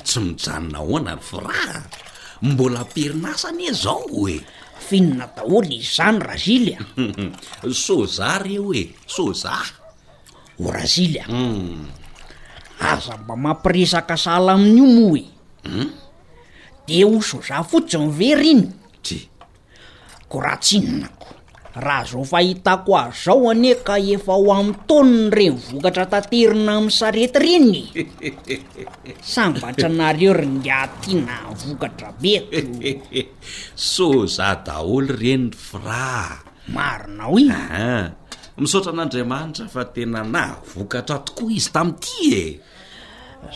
tsy 0.02 0.20
mijanona 0.20 0.78
hoana 0.78 1.16
fra 1.16 1.82
mbola 2.42 2.84
pirinasany 2.94 3.64
e 3.70 3.72
zao 3.84 4.04
oe 4.22 4.36
finona 4.86 5.26
daholy 5.36 5.74
izany 5.82 6.18
razily 6.18 6.72
a 6.76 6.84
soza 7.84 8.38
reo 8.42 8.72
e 8.74 8.94
soza 9.06 9.54
ho 10.58 10.70
razilya 10.70 11.24
hmm. 11.24 11.86
aza 12.80 13.16
mba 13.18 13.36
mampiresaka 13.36 14.16
sala 14.16 14.52
amin'io 14.52 14.86
moa 14.86 15.10
oe 15.12 15.22
hmm? 15.64 15.90
de 16.86 17.04
ho 17.04 17.22
soza 17.22 17.62
fotsi 17.64 17.98
nive 17.98 18.34
rino 18.34 18.68
de 19.02 19.16
koratsinonako 20.28 21.27
raha 21.78 22.04
zao 22.04 22.24
fahitako 22.24 22.96
azo 22.98 23.14
zao 23.24 23.50
ane 23.50 23.72
ka 23.86 23.96
efa 24.14 24.32
ho 24.32 24.52
am'y 24.58 24.74
taonina 24.88 25.30
reny 25.36 25.58
vokatra 25.72 26.04
tanterina 26.12 26.72
ami'y 26.78 26.90
sarety 27.00 27.38
reny 27.44 27.74
sambatra 29.34 29.88
nareo 30.00 30.32
rynyatina 30.40 31.36
vokatra 31.60 32.08
be 32.20 32.34
so 33.74 34.26
za 34.26 34.48
daholo 34.66 35.14
reny 35.22 35.52
fra 35.54 36.42
marinao 36.74 37.34
ina 37.42 37.62
misaotra 38.60 38.92
an'andriamanitra 38.92 39.66
fa 39.74 39.82
tena 39.94 40.20
na 40.34 40.44
vokatra 40.74 41.16
tokoa 41.26 41.52
izy 41.58 41.70
tamiity 41.74 42.22
e 42.42 42.44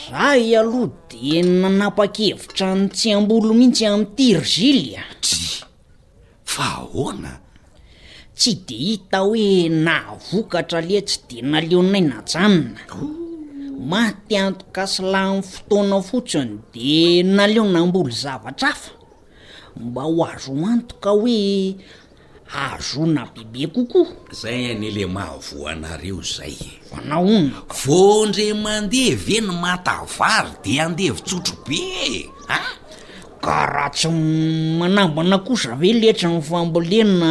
za 0.08 0.36
i 0.46 0.50
aloha 0.60 0.88
de 1.10 1.42
nanapa-kevitra 1.60 2.68
n 2.80 2.86
tsy 2.94 3.08
ambolo 3.18 3.50
mihitsy 3.58 3.84
ami'ty 3.92 4.26
rgilyati 4.42 5.42
fa 6.52 6.66
ahoana 6.86 7.32
tsy 8.42 8.54
de 8.68 8.74
hita 8.88 9.18
hoe 9.28 9.68
nahavokatra 9.86 10.80
leatsy 10.88 11.18
de 11.30 11.38
naleonayna 11.52 12.18
janona 12.32 12.80
mahty 13.90 14.34
antoka 14.46 14.82
sy 14.92 15.02
lahny 15.12 15.40
fotoana 15.50 15.98
fotsiny 16.10 16.52
de 16.74 16.90
naleona 17.36 17.78
m-boly 17.86 18.12
zavatra 18.22 18.68
afa 18.74 18.90
mba 19.84 20.02
ho 20.08 20.24
azo 20.32 20.52
antoka 20.72 21.10
hoe 21.18 21.38
azona 22.66 23.22
bebe 23.34 23.66
kokoa 23.74 24.08
zay 24.40 24.60
anele 24.72 25.04
mahavoanareo 25.16 26.22
zay 26.36 26.56
anahon 26.98 27.44
vo 27.84 28.26
ndre 28.26 28.46
mandeh 28.64 29.10
ve 29.26 29.38
ny 29.46 29.52
matavary 29.64 30.50
de 30.64 30.72
andevitsotro 30.84 31.56
be 31.66 31.80
a 32.48 32.58
ka 33.44 33.66
raha 33.72 33.90
tsy 33.96 34.08
manambona 34.80 35.36
koza 35.46 35.70
ve 35.80 35.88
leatra 36.00 36.28
nifambolenona 36.30 37.30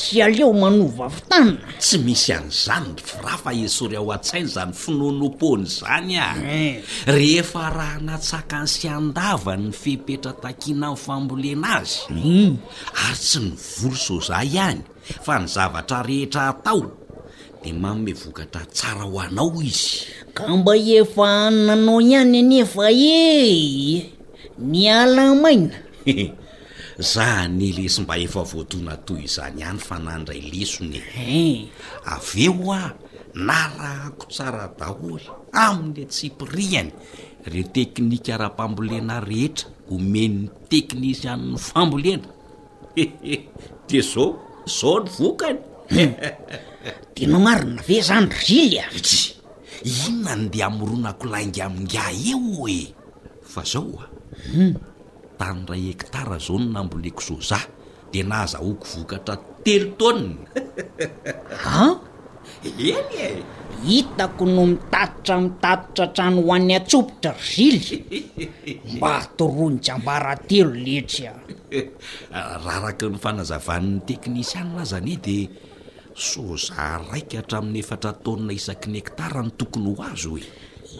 sy 0.00 0.22
aleo 0.24 0.52
manova 0.56 1.08
vitanna 1.12 1.60
tsy 1.78 1.98
misy 2.04 2.32
an'izany 2.32 2.86
y 2.96 3.02
fira 3.08 3.34
fa 3.42 3.50
esory 3.64 3.96
aho 4.00 4.10
a-tsaina 4.16 4.48
zany 4.54 4.72
finonopona 4.72 5.66
zany 5.76 6.14
a 6.18 6.28
rehefa 7.16 7.64
raha 7.76 8.00
natsaka 8.08 8.62
ny 8.64 8.68
sy 8.74 8.88
andavan 8.88 9.62
ny 9.68 9.72
fepetra 9.82 10.32
takianao 10.42 10.96
fambolena 10.96 11.76
azy 11.76 12.00
hmm. 12.08 12.56
ary 13.02 13.20
tsy 13.26 13.38
ny 13.44 13.52
volo 13.66 13.98
soza 14.06 14.40
ihany 14.48 14.80
fa 15.24 15.38
ny 15.38 15.46
zavatra 15.54 15.98
rehetra 16.08 16.48
atao 16.54 16.80
de 17.62 17.70
manomevokatra 17.82 18.64
tsara 18.74 19.04
ho 19.04 19.20
anao 19.20 19.60
izy 19.60 20.08
ka 20.34 20.48
mba 20.56 20.76
efa 20.76 21.26
annanao 21.52 22.00
ihany 22.00 22.38
anefa 22.40 22.88
e 22.88 23.16
eh! 23.44 24.04
ni 24.58 24.88
alamaina 24.88 25.76
zah 27.00 27.48
nyle 27.48 27.88
sy 27.88 28.02
mba 28.04 28.16
efa 28.20 28.42
voatona 28.44 28.94
toy 29.08 29.24
izany 29.24 29.64
any 29.64 29.80
fa 29.80 29.96
nandray 29.96 30.40
lesone 30.52 31.00
av 32.14 32.24
eo 32.46 32.68
a 32.76 32.82
narahako 33.46 34.24
tsara 34.34 34.64
daholy 34.78 35.24
amin'ny 35.64 36.04
tsipirihany 36.12 36.90
re 37.52 37.60
teknikaara-mpambolena 37.74 39.16
rehetra 39.30 39.68
homenny 39.88 40.42
teknisy 40.70 41.24
an'ny 41.32 41.56
fambolena 41.68 42.28
ehe 43.02 43.36
de 43.88 43.98
zao 44.10 44.26
zao 44.78 44.96
ny 45.02 45.08
vokany 45.16 45.58
de 47.16 47.22
nao 47.30 47.40
marina 47.46 47.80
ave 47.80 47.96
zany 48.08 48.28
rily 48.44 48.76
a 48.84 48.86
e? 48.92 49.16
inona 50.04 50.36
ny 50.40 50.46
deha 50.52 50.66
amironakolaingy 50.68 51.62
amigah 51.66 52.12
eo 52.32 52.68
e 52.78 52.92
fa 53.52 53.64
zao 53.72 53.88
a 53.96 54.06
hmm. 54.52 54.89
tanyray 55.40 55.82
hektara 55.96 56.36
zao 56.38 56.58
no 56.60 56.66
namboleko 56.76 57.22
soja 57.28 57.58
di 58.12 58.20
nahazahokovokatra 58.28 59.34
telo 59.64 59.92
taonina 59.96 60.52
a 61.64 61.82
eny 62.60 63.16
e 63.24 63.28
hitako 63.86 64.44
no 64.54 64.62
mitatotra 64.72 65.36
mitatotra 65.40 66.04
hatrano 66.12 66.40
ho 66.46 66.52
an'ny 66.56 66.74
atsopotra 66.78 67.32
rgily 67.32 67.96
mba 69.00 69.10
atoroany 69.24 69.78
jambaratelo 69.86 70.74
leetry 70.84 71.24
a 71.32 71.32
raha 72.60 72.60
araka 72.78 73.04
ny 73.12 73.18
fanazavan'ny 73.24 73.98
teknisianna 74.08 74.78
azan 74.84 75.08
e 75.08 75.16
di 75.24 75.36
soza 76.12 77.00
raika 77.10 77.36
hatramin'ny 77.40 77.80
efatra 77.84 78.10
taonina 78.24 78.52
isaki 78.60 78.86
ny 78.92 78.98
ektarany 79.02 79.50
tokony 79.58 79.88
ho 79.96 80.02
azy 80.10 80.28
oe 80.34 80.44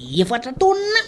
efatra 0.08 0.52
tonina 0.58 1.02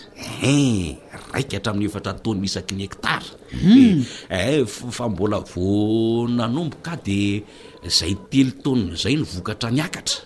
e 0.52 0.98
raika 1.32 1.56
hatramin'ny 1.56 1.88
efatra 1.90 2.12
tonina 2.24 2.44
isaky 2.50 2.74
ny 2.78 2.84
ektara 2.90 3.26
hmm. 3.52 4.04
e 4.28 4.36
eh, 4.36 4.60
eh, 4.60 4.66
fa 4.96 5.08
mbola 5.08 5.38
vonanombo 5.52 6.76
ka 6.84 6.96
de 7.06 7.42
zay 7.98 8.14
telo 8.30 8.52
taonina 8.62 8.94
zay 9.02 9.16
ny 9.16 9.22
vokatra 9.32 9.68
niakatra 9.70 10.18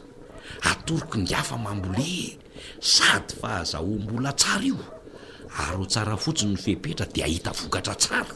atoriky 0.71 1.19
ny 1.25 1.31
afa 1.41 1.57
mambole 1.65 2.11
sady 2.81 3.33
fa 3.41 3.49
hazahombola 3.63 4.31
tsara 4.33 4.65
io 4.65 4.79
ary 5.63 5.77
ho 5.79 5.87
tsara 5.87 6.17
fotsiny 6.17 6.51
no 6.53 6.59
fiepetra 6.65 7.07
de 7.15 7.23
ahita 7.23 7.51
vokatra 7.53 7.95
tsara 7.95 8.35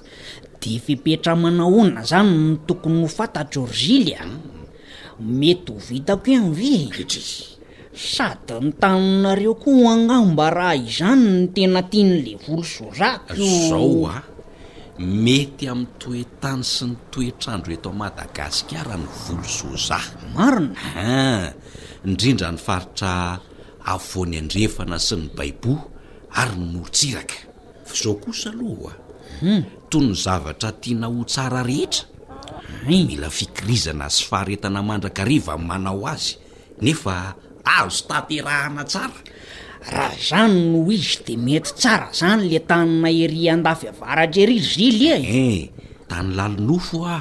de 0.61 0.78
fipetra 0.85 1.33
manahoina 1.43 2.05
zany 2.11 2.33
ntokony 2.55 3.03
ho 3.03 3.07
fantatra 3.09 3.61
orgilya 3.62 4.20
hmm. 4.22 4.39
mety 5.39 5.72
ho 5.72 5.78
vitako 5.89 6.31
ny 6.39 6.51
vi 6.51 6.74
sady 7.93 8.55
ny 8.61 8.70
taninareo 8.78 9.55
koa 9.59 9.91
oagnamba 9.91 10.47
raha 10.51 10.76
izany 10.78 11.24
ny 11.26 11.47
tena 11.55 11.82
tian' 11.91 12.22
le 12.24 12.34
volo 12.47 12.62
zozak 12.62 13.34
zao 13.34 14.07
a 14.07 14.16
mety 14.99 15.66
ami'ny 15.68 15.91
toetany 15.99 16.62
sy 16.62 16.84
ny 16.86 16.97
toetrandro 17.11 17.72
etao 17.74 17.93
madagasikara 17.93 18.95
ny 18.97 19.07
volo 19.24 19.47
zoza 19.59 19.99
marinaha 20.34 21.03
ah, 21.03 21.47
indrindra 22.07 22.53
nyfaritra 22.55 23.12
avoany 23.91 24.38
andrefana 24.38 24.99
sy 24.99 25.16
ny 25.18 25.26
baibo 25.36 25.72
ary 26.38 26.55
ny 26.62 26.68
morontsiraka 26.72 27.36
fa 27.91 27.95
zao 27.99 28.14
kosa 28.22 28.51
alohaa 28.55 28.95
hmm. 29.43 29.62
toy 29.91 30.03
ny 30.07 30.14
zavatra 30.14 30.70
tiana 30.78 31.07
ho 31.11 31.24
tsara 31.26 31.62
rehetra 31.66 32.05
mila 32.86 33.26
fikirizana 33.30 34.07
sy 34.11 34.22
faharetana 34.30 34.78
mandrakariva 34.82 35.59
manao 35.59 36.07
azy 36.07 36.38
nefa 36.80 37.34
azo 37.79 38.05
taterahana 38.11 38.83
tsara 38.85 39.14
raha 39.95 40.14
zany 40.18 40.55
noo 40.75 40.91
izy 40.91 41.23
de 41.27 41.35
mety 41.37 41.71
tsara 41.79 42.09
zany 42.12 42.49
le 42.51 42.59
tannahiri 42.68 43.49
andafi 43.55 43.87
avaratry 43.93 44.43
eryy 44.45 44.61
gily 44.71 45.07
ae 45.16 45.23
eh, 45.23 45.71
tany 46.11 46.29
lalinofo 46.39 46.99
a 47.07 47.16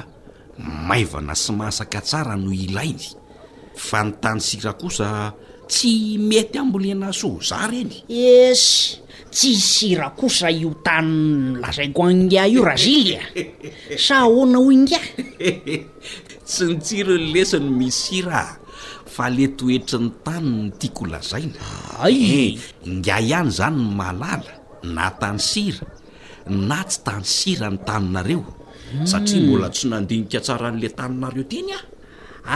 maivana 0.88 1.34
sy 1.34 1.50
masaka 1.58 1.98
tsara 2.02 2.34
no 2.42 2.50
ilaily 2.52 3.08
fa 3.86 3.98
nytany 4.06 4.40
sira 4.40 4.72
kosa 4.80 5.32
tsy 5.70 6.18
mety 6.28 6.58
ambolena 6.58 7.12
so 7.12 7.30
za 7.48 7.66
reny 7.70 7.96
es 8.10 8.98
tsy 9.34 9.48
isira 9.56 10.08
kosa 10.18 10.50
io 10.50 10.70
tany 10.86 11.12
lazaiko 11.62 12.00
angia 12.10 12.44
io 12.50 12.62
raha 12.66 12.76
gily 12.84 13.14
a 13.16 13.24
sa 13.96 14.14
ahona 14.26 14.58
hoingia 14.58 15.00
sy 16.50 16.62
nitsiro 16.70 17.14
ny 17.20 17.26
lesiny 17.34 17.68
mi 17.78 17.88
sira 17.94 18.59
ale 19.20 19.52
toetry 19.54 20.00
ny 20.00 20.08
taniny 20.24 20.72
tiako 20.80 21.04
lazaina 21.12 21.60
ay 22.00 22.16
eh, 22.16 22.50
ndia 22.88 23.20
ihany 23.20 23.52
zany 23.52 23.76
n 23.76 23.92
malala 23.94 24.54
na 24.96 25.12
tany 25.20 25.36
sira 25.38 25.84
na 26.48 26.80
tsy 26.82 26.98
tany 27.04 27.24
sira 27.24 27.68
ny 27.68 27.78
taninareo 27.84 28.40
mm. 28.42 29.04
satria 29.06 29.40
mbola 29.44 29.68
tsy 29.68 29.86
nandinika 29.92 30.40
tsara 30.40 30.68
n'le 30.72 30.88
taninareo 30.96 31.44
tyny 31.52 31.72
a 31.76 31.80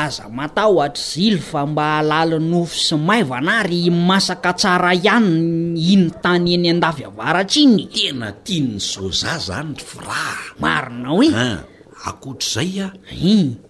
aza 0.08 0.32
mataoatry 0.32 0.96
zil 1.06 1.36
fa 1.44 1.68
mba 1.68 2.00
halala 2.00 2.40
nofo 2.40 2.72
sy 2.72 2.96
maivana 2.96 3.60
ary 3.60 3.92
masaka 3.92 4.56
tsara 4.56 4.96
ihanyny 4.96 5.76
iny 5.76 6.08
tany 6.24 6.56
eny 6.56 6.68
an-dafi 6.72 7.04
avaratry 7.04 7.62
iny 7.68 7.84
tena 7.92 8.28
tia 8.42 8.64
ny 8.64 8.80
soza 8.80 9.36
zany 9.36 9.76
frah 9.76 10.56
marinao 10.58 11.20
e 11.20 11.30
ah. 11.36 11.60
akoatr' 12.08 12.48
zay 12.52 12.72
a 12.84 12.88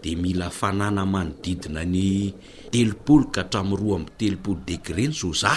de 0.02 0.10
mila 0.16 0.46
afanana 0.50 1.02
manodidina 1.14 1.82
ny 1.94 2.34
telopoly 2.72 3.26
ka 3.34 3.40
hatrami 3.46 3.74
roa 3.80 3.96
am 4.00 4.06
telopolo 4.18 4.58
degre 4.66 5.06
ny 5.08 5.14
so 5.14 5.30
za 5.42 5.54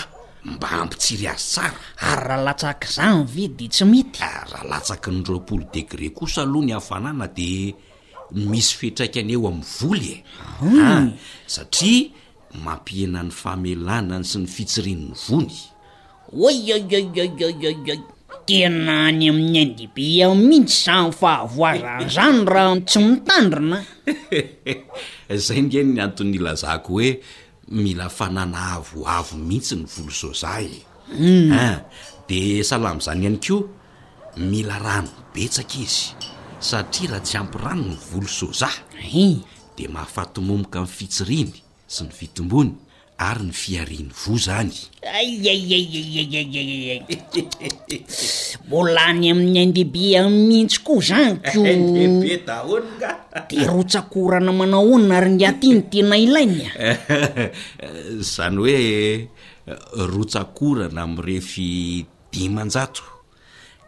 mba 0.51 0.67
ampitsiry 0.81 1.27
azy 1.27 1.43
sara 1.55 1.79
ary 2.09 2.23
raha 2.27 2.41
latsaky 2.45 2.87
zanve 2.95 3.43
di 3.57 3.65
tsy 3.73 3.85
mety 3.91 4.21
ah, 4.29 4.43
rahalatsaky 4.53 5.09
ny 5.15 5.21
ropolo 5.27 5.65
degré 5.73 6.09
kosa 6.17 6.41
aloha 6.45 6.65
ny 6.65 6.71
hahafanana 6.73 7.27
de 7.37 7.49
misy 8.49 8.73
fitraiky 8.79 9.19
any 9.23 9.33
eo 9.35 9.47
am'y 9.51 9.65
voly 9.79 10.11
ea 10.13 10.21
ah, 10.85 11.01
satria 11.49 12.13
mampihenan'ny 12.65 13.33
famelanany 13.41 14.25
sy 14.29 14.37
ny 14.41 14.47
fitsirinny 14.55 15.09
vony 15.25 15.49
oi 16.45 16.55
aiai 16.77 17.05
ai 17.25 17.31
aiaa 17.49 18.16
tena 18.47 19.11
any 19.11 19.27
amin'ny 19.27 19.57
aindehibe 19.59 20.07
a 20.23 20.27
mihitsy 20.31 20.79
zan 20.85 21.11
fahavoazan 21.11 22.07
zany 22.15 22.41
raha 22.47 22.79
tsy 22.87 22.99
mitandrina 23.03 23.79
zay 25.45 25.59
nde 25.65 25.79
ny 25.83 25.99
anton'ny 26.05 26.39
lazako 26.45 26.91
hoe 26.99 27.09
mila 27.83 28.07
fanana 28.17 28.61
avoavo 28.79 29.35
mihitsy 29.47 29.75
ny 29.75 29.85
volo 29.93 30.11
soja 30.19 30.51
ea 30.63 30.79
mm. 31.11 31.51
ah, 31.51 31.77
de 32.27 32.39
salamyizany 32.63 33.21
ihany 33.27 33.39
ko 33.43 33.55
mila 34.51 34.75
rano 34.85 35.11
mibetsaka 35.35 35.75
izy 35.83 36.15
satria 36.63 37.11
raha 37.11 37.23
tsy 37.27 37.35
ampy 37.37 37.57
rano 37.63 37.85
ny 37.91 37.97
volo 38.09 38.27
sozay 38.31 38.77
eh 39.13 39.35
de 39.77 39.83
mahafatomomoka 39.91 40.79
amiy 40.79 40.95
fitsiriny 40.97 41.53
sy 41.87 42.01
ny 42.07 42.15
fitombony 42.15 42.73
ary 43.17 43.47
ny 43.49 43.53
fiariny 43.53 44.09
vo 44.13 44.37
zany 44.37 44.73
aiai 45.09 45.77
aiaiaiaa 45.77 46.97
mbola 48.67 49.01
any 49.09 49.31
amin'ny 49.31 49.57
aindehbe 49.61 50.03
ammihntsy 50.19 50.83
koa 50.85 51.01
zanykoibebe 51.07 52.35
daona 52.49 53.09
de 53.49 53.65
rotsakorana 53.73 54.53
manao 54.59 54.85
honina 54.85 55.17
ary 55.17 55.31
ny 55.33 55.41
atiny 55.49 55.81
tena 55.91 56.15
ilainya 56.25 56.69
zany 58.33 58.57
hoe 58.61 58.77
rotsakorana 60.13 61.01
amrehfy 61.09 62.05
dimanjato 62.31 63.01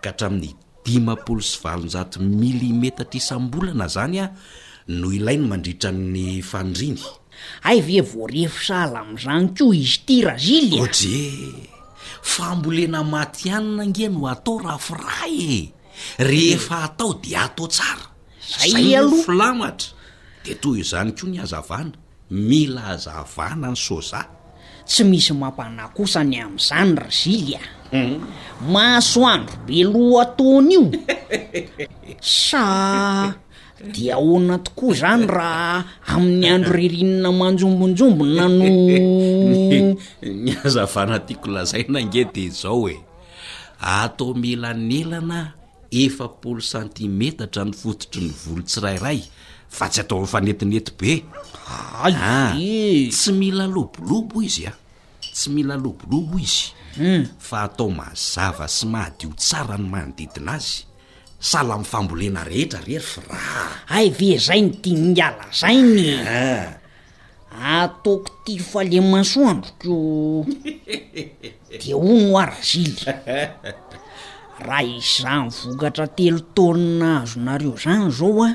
ka 0.02 0.10
hatramin'ny 0.10 0.56
dimapolo 0.86 1.42
sy 1.46 1.56
valonjato 1.64 2.18
milimetatra 2.26 3.20
isambolana 3.22 3.86
zany 3.94 4.18
a 4.26 4.26
no 4.98 5.14
ilainy 5.14 5.46
mandritran'ny 5.52 6.42
fandriny 6.42 7.04
ay 7.64 7.78
ve 7.84 8.00
voarehfi 8.04 8.62
sahala 8.70 9.04
am'izany 9.04 9.48
ko 9.56 9.72
izy 9.76 9.98
ty 10.08 10.16
ragilyaode 10.26 11.16
fambolena 12.24 13.02
maty 13.04 13.52
anyna 13.52 13.84
angeno 13.88 14.20
ho 14.26 14.30
atao 14.32 14.60
raha 14.64 14.80
fira 14.84 15.12
e 15.54 15.58
rehefa 16.30 16.78
atao 16.88 17.12
di 17.22 17.32
atao 17.36 17.68
tsara 17.74 18.06
zayaloafilamatra 18.72 19.90
de 20.46 20.54
toy 20.62 20.78
izany 20.84 21.12
koa 21.18 21.28
ny 21.32 21.38
azavana 21.44 21.94
mila 22.30 22.82
azavana 22.96 23.68
ny 23.74 23.78
so 23.86 23.98
za 24.10 24.22
tsy 24.90 25.04
misy 25.10 25.34
mampana 25.42 25.84
kosany 25.96 26.36
am'izany 26.46 26.92
ragily 27.02 27.54
a 27.56 27.62
mahasoandro 28.74 29.56
be 29.66 29.78
loha 29.92 30.22
ataony 30.26 30.72
io 30.76 30.86
sa 32.22 32.64
di 33.80 34.12
ahona 34.12 34.60
tokoa 34.60 34.92
zany 34.94 35.24
raha 35.24 35.88
amin'ny 36.12 36.48
andro 36.52 36.76
ririnina 36.76 37.32
manjombonjombona 37.32 38.44
no 38.60 38.68
ny 40.44 40.48
azavana 40.68 41.18
tiako 41.28 41.48
lazaina 41.56 42.00
nge 42.06 42.22
de 42.34 42.44
zao 42.60 42.86
e 42.92 42.98
atao 43.80 44.34
mela 44.44 44.72
nelana 44.90 45.40
efapolo 46.04 46.60
sentimetatra 46.72 47.62
ny 47.72 47.72
fototry 47.82 48.20
ny 48.28 48.32
volotsirairay 48.44 49.20
fa 49.76 49.86
tsy 49.92 50.02
atao 50.04 50.26
fanetinety 50.32 50.92
be 51.00 51.12
aay 52.04 52.14
ah 52.34 52.52
eh. 52.60 53.08
tsy 53.16 53.32
mila 53.42 53.64
lobolobo 53.76 54.36
izy 54.48 54.64
a 54.68 54.74
tsy 55.36 55.48
mila 55.56 55.76
lobolobo 55.84 56.36
izy 56.46 56.66
um 57.02 57.24
fa 57.48 57.58
atao 57.72 57.88
mazava 58.00 58.66
sy 58.76 58.84
mahadio 58.92 59.30
tsara 59.40 59.76
ny 59.82 59.88
manodidina 59.94 60.54
azy 60.60 60.89
aaboeaehetrarery 61.40 63.00
frah 63.00 63.88
ay 63.96 64.10
ve 64.18 64.36
zai 64.38 64.60
ny 64.62 64.70
tia 64.84 65.30
nala 65.32 65.48
zainy 65.56 66.10
ah. 66.28 66.68
ataoko 67.84 68.32
ty 68.46 68.60
fale 68.60 69.00
masoandroko 69.02 70.44
de 71.80 71.92
ho 71.96 72.04
ny 72.04 72.28
oaragily 72.28 73.00
raha 74.68 74.84
izany 74.98 75.48
vokatra 75.48 76.08
telo 76.18 76.40
taonina 76.56 77.22
azonareo 77.24 77.74
zany 77.84 78.10
zao 78.18 78.44
a 78.44 78.50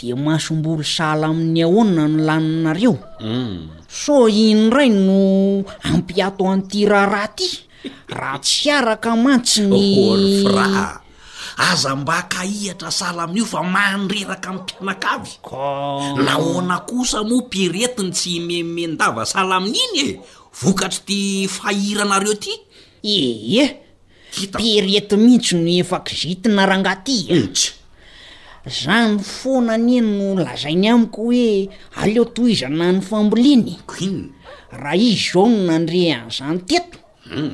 de 0.00 0.10
masomboly 0.18 0.82
sala 0.84 1.26
amin'ny 1.30 1.62
ahonina 1.62 2.08
no 2.10 2.18
laninareo 2.26 2.94
mm. 3.22 3.68
so 3.88 4.26
iny 4.28 4.70
ray 4.74 4.88
no 4.90 5.62
ampiato 5.86 6.48
an'ty 6.50 6.82
rarahty 6.90 7.48
raha 8.10 8.38
tsy 8.42 8.66
araka 8.74 9.14
mantsynyr 9.16 10.98
aza 11.56 11.96
mba 11.96 12.22
kaihatra 12.28 12.90
sala 12.90 13.24
amin'io 13.24 13.46
fa 13.46 13.62
manreraka 13.62 14.48
am 14.50 14.58
mpianakavyk 14.58 15.46
nahona 16.26 16.76
kosa 16.88 17.22
moa 17.22 17.42
piretiny 17.50 18.10
tsy 18.16 18.32
memendava 18.48 19.22
sala 19.32 19.54
amin'iny 19.60 19.96
e 20.04 20.20
vokatry 20.60 21.00
ty 21.06 21.18
fahiranareo 21.56 22.32
aty 22.36 22.52
ehe 23.12 23.64
pirety 24.58 25.16
mihitsy 25.24 25.54
no 25.64 25.70
efaky 25.82 26.12
zy 26.20 26.32
tina 26.42 26.60
arahangatyts 26.64 27.32
e. 27.36 27.38
zany 28.80 29.14
fona 29.36 29.74
any 29.78 29.94
eny 30.00 30.10
no 30.18 30.26
lazainy 30.44 30.88
amiko 30.94 31.22
hoe 31.28 31.48
aleo 32.00 32.24
toizanany 32.34 32.98
fambolinyi 33.08 33.74
raha 34.80 34.96
iz 35.08 35.20
zaon 35.32 35.52
nandre 35.68 36.00
anizany 36.18 36.58
teto 36.68 36.98
hmm. 37.30 37.52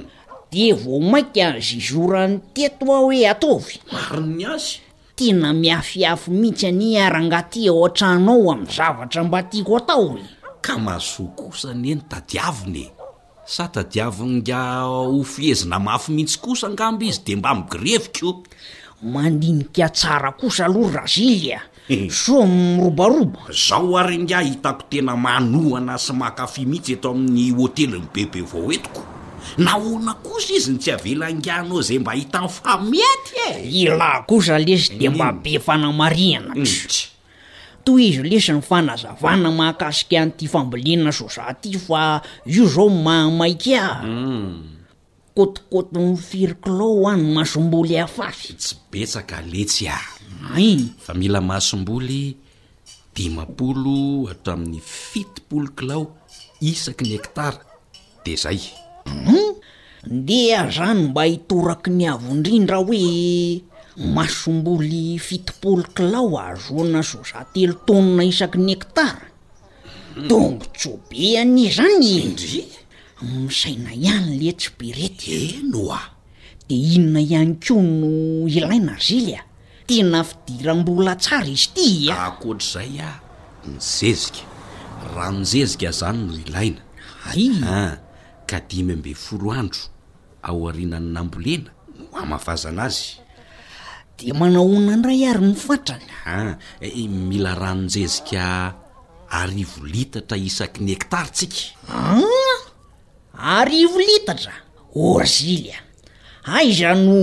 de 0.53 0.73
vao 0.73 0.99
mainka 1.11 1.45
a 1.55 1.61
zyzorany 1.69 2.37
teto 2.55 2.87
a 2.91 2.99
hoe 3.05 3.23
ataovy 3.35 3.77
mari 3.93 4.21
ny 4.39 4.45
azy 4.55 4.75
tena 5.19 5.49
miafiafy 5.63 6.31
mihitsy 6.41 6.67
any 6.73 6.89
arangatya 7.07 7.71
ao 7.73 7.81
atranao 7.89 8.45
am'y 8.55 8.67
zavatra 8.79 9.21
mba 9.27 9.41
tiako 9.51 9.75
ataoe 9.81 10.21
ka 10.65 10.75
masoa 10.87 11.31
kosa 11.39 11.71
nye 11.81 11.93
ny 11.97 12.03
tadiavinye 12.11 12.87
sa 13.55 13.65
tadiaviny 13.75 14.35
nga 14.41 14.61
hofihezina 15.15 15.79
mafy 15.87 16.11
mihitsy 16.15 16.39
kosa 16.45 16.65
angamby 16.71 17.07
izy 17.09 17.21
de 17.27 17.33
mba 17.37 17.51
migreviko 17.59 18.29
mandinika 19.13 19.89
tsara 19.97 20.31
kosa 20.41 20.63
aloha 20.67 20.93
razily 21.01 21.53
a 21.53 21.61
eh. 21.89 22.09
so 22.11 22.37
mmirobaroba 22.47 23.43
zaho 23.67 23.97
aryngah 24.03 24.43
hitako 24.49 24.83
tena 24.91 25.13
manoana 25.25 25.95
sy 26.05 26.13
mahakafy 26.19 26.63
mihitsy 26.71 26.93
eto 26.97 27.09
amin'ny 27.15 27.55
hôtely 27.57 27.87
ny 28.03 28.09
bebe 28.15 28.43
vao 28.51 28.71
etiko 28.77 29.03
nahoana 29.59 30.15
kosa 30.23 30.53
izy 30.55 30.71
n 30.71 30.79
tsy 30.79 30.91
avelangianaao 30.95 31.81
zay 31.83 31.99
mba 31.99 32.13
hita 32.15 32.39
an 32.47 32.51
famety 32.51 33.33
e 33.49 33.51
ilah 33.85 34.23
kosa 34.29 34.59
lesy 34.59 34.95
de 35.01 35.09
mm. 35.09 35.15
mbaa 35.15 35.33
be 35.43 35.53
fanamarihana 35.67 36.53
mm. 36.55 36.67
toy 37.87 38.03
izy 38.11 38.23
lesy 38.31 38.53
ny 38.53 38.63
fanazavana 38.71 39.49
mahakasiky 39.51 40.17
an'ity 40.23 40.47
fambolinna 40.53 41.11
so 41.13 41.27
sa 41.29 41.51
ty 41.55 41.75
fa 41.79 42.23
io 42.47 42.65
zao 42.67 42.89
mahamaiky 42.91 43.71
e 43.75 43.79
a 43.79 43.91
mm. 44.05 44.59
kôtikôty 45.35 45.95
ny 45.99 46.15
firy 46.17 46.55
kila 46.63 47.15
any 47.15 47.23
masom-boly 47.35 47.97
afasy 47.99 48.53
tsy 48.61 48.75
betsaka 48.91 49.41
letsy 49.53 49.87
ah 49.89 50.07
ai 50.55 50.91
fa 50.99 51.13
mila 51.15 51.41
mahasom-boly 51.41 52.37
dimapolo 53.15 54.29
atramin'ny 54.31 54.81
fitipolo 54.81 55.69
kilao 55.77 56.05
isaky 56.61 57.05
ny 57.11 57.15
ektara 57.21 57.59
de 58.25 58.35
zay 58.37 58.61
Hmm? 59.25 59.55
ndea 60.17 60.61
zany 60.77 61.03
mba 61.11 61.23
hitoraky 61.33 61.91
ny 61.99 62.05
avoindrindra 62.13 62.77
hoe 62.87 63.05
masomboly 64.17 65.03
fitipoli 65.27 65.85
kilao 65.97 66.33
aazoana 66.45 67.01
so 67.11 67.19
satelo 67.31 67.75
tonina 67.87 68.23
isaky 68.31 68.59
ny 68.67 68.71
ektara 68.77 69.27
dongotsobe 70.29 71.25
ani 71.43 71.65
zany 71.77 72.11
dry 72.39 72.59
misaina 73.45 73.91
ihany 74.07 74.31
le 74.43 74.51
tsy 74.59 74.71
berety 74.79 75.31
eno 75.59 75.81
a 76.01 76.03
de 76.69 76.77
inona 76.95 77.21
ihany 77.27 77.53
ko 77.65 77.75
no 77.99 78.09
ilaina 78.57 78.95
gily 79.07 79.35
a 79.41 79.43
tena 79.87 80.19
fidirambola 80.29 81.13
tsara 81.23 81.49
izy 81.57 81.69
ty 81.77 81.89
aakoatra 82.23 82.67
zay 82.75 82.95
a 83.09 83.11
mizezika 83.69 84.45
raha 85.15 85.33
mizezika 85.41 85.89
zany 86.01 86.19
no 86.29 86.33
ilaina 86.47 86.83
aya 87.29 88.10
ka 88.51 88.59
dimy 88.59 88.93
ambe 88.99 89.13
foroandro 89.25 89.81
aoarinany 90.49 91.09
nambolena 91.15 91.71
no 91.97 92.05
amafazana 92.23 92.83
azy 92.91 93.03
de 94.19 94.33
manao 94.41 94.67
hona 94.73 94.91
an 94.97 95.05
ray 95.09 95.23
ary 95.31 95.47
nofantrany 95.53 96.07
a 96.35 96.59
e, 96.87 96.89
e, 97.01 97.03
mila 97.29 97.53
ranonjezika 97.61 98.45
arivo 99.41 99.81
litatra 99.93 100.37
isaky 100.49 100.79
ny 100.85 100.91
ektara 100.99 101.29
tsika 101.37 101.63
a 101.95 101.97
ah, 102.11 102.61
arivo 103.61 103.99
litatra 104.09 104.53
orgilia 105.13 105.79
aizano 106.57 107.15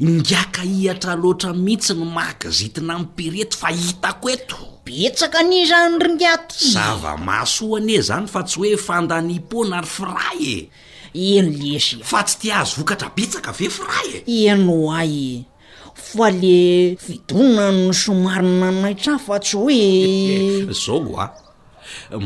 ingaka 0.00 0.62
ihatra 0.80 1.12
loatra 1.22 1.50
mihitsy 1.64 1.92
ny 1.98 2.04
mahakizitina 2.16 2.94
m 3.00 3.04
pirety 3.16 3.56
fa 3.60 3.68
hitako 3.80 4.26
eto 4.36 4.58
betsaka 4.86 5.36
aniz 5.42 5.70
any 5.80 5.96
ringiaty 6.02 6.56
zava-mahasoan 6.74 7.86
e 7.88 7.98
zany 8.08 8.26
fa 8.32 8.40
tsy 8.48 8.58
hoe 8.60 8.76
fandanyipona 8.86 9.76
ry 9.84 9.90
firay 9.94 10.42
e 11.22 11.36
eny 11.38 11.50
lesy 11.62 11.96
fa 12.10 12.20
tsy 12.26 12.36
tiazookatra 12.42 13.08
betsaka 13.16 13.50
ave 13.54 13.68
fray 13.78 14.08
e 14.26 14.46
eno 14.52 14.74
oay 14.90 15.14
e 15.38 15.42
fa 16.08 16.26
le 16.40 16.58
fidonanny 17.04 17.88
somarina 18.02 18.68
naitra 18.82 19.14
fa 19.26 19.36
tsy 19.44 19.56
hoe 19.60 19.86
zao 20.84 21.10
a 21.18 21.26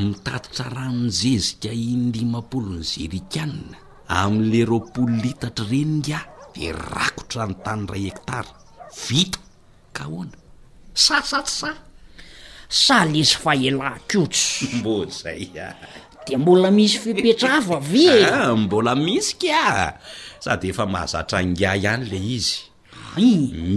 mitatitra 0.02 0.66
ranon 0.74 1.08
jezika 1.20 1.70
iindimapolony 1.84 2.84
zerikanna 2.90 3.76
ami'le 4.20 4.60
roapolo 4.70 5.14
litatra 5.24 5.66
renynia 5.72 6.20
e 6.56 6.72
rakotra 6.72 7.44
ny 7.46 7.54
tanyray 7.60 8.08
hectara 8.08 8.48
vita 9.08 9.38
ka 9.92 10.08
hoana 10.08 10.32
sa 10.96 11.20
saty 11.20 11.52
sa 11.52 11.70
sa 12.66 12.98
lezy 13.04 13.36
faelay 13.36 14.00
kotsa 14.08 14.64
mbo 14.80 15.04
zay 15.12 15.52
a 15.60 15.68
ah. 15.68 15.74
de 16.24 16.34
mbola 16.40 16.72
misy 16.72 16.96
fipetra 16.98 17.60
ava 17.60 17.76
avye 17.78 18.24
ah, 18.24 18.56
mbola 18.56 18.96
misy 18.96 19.36
ka 19.36 19.52
ah. 19.52 19.92
sady 20.40 20.72
efa 20.72 20.88
mahazatra 20.88 21.44
ngia 21.44 21.76
ihany 21.76 22.04
le 22.08 22.18
izya 22.40 22.72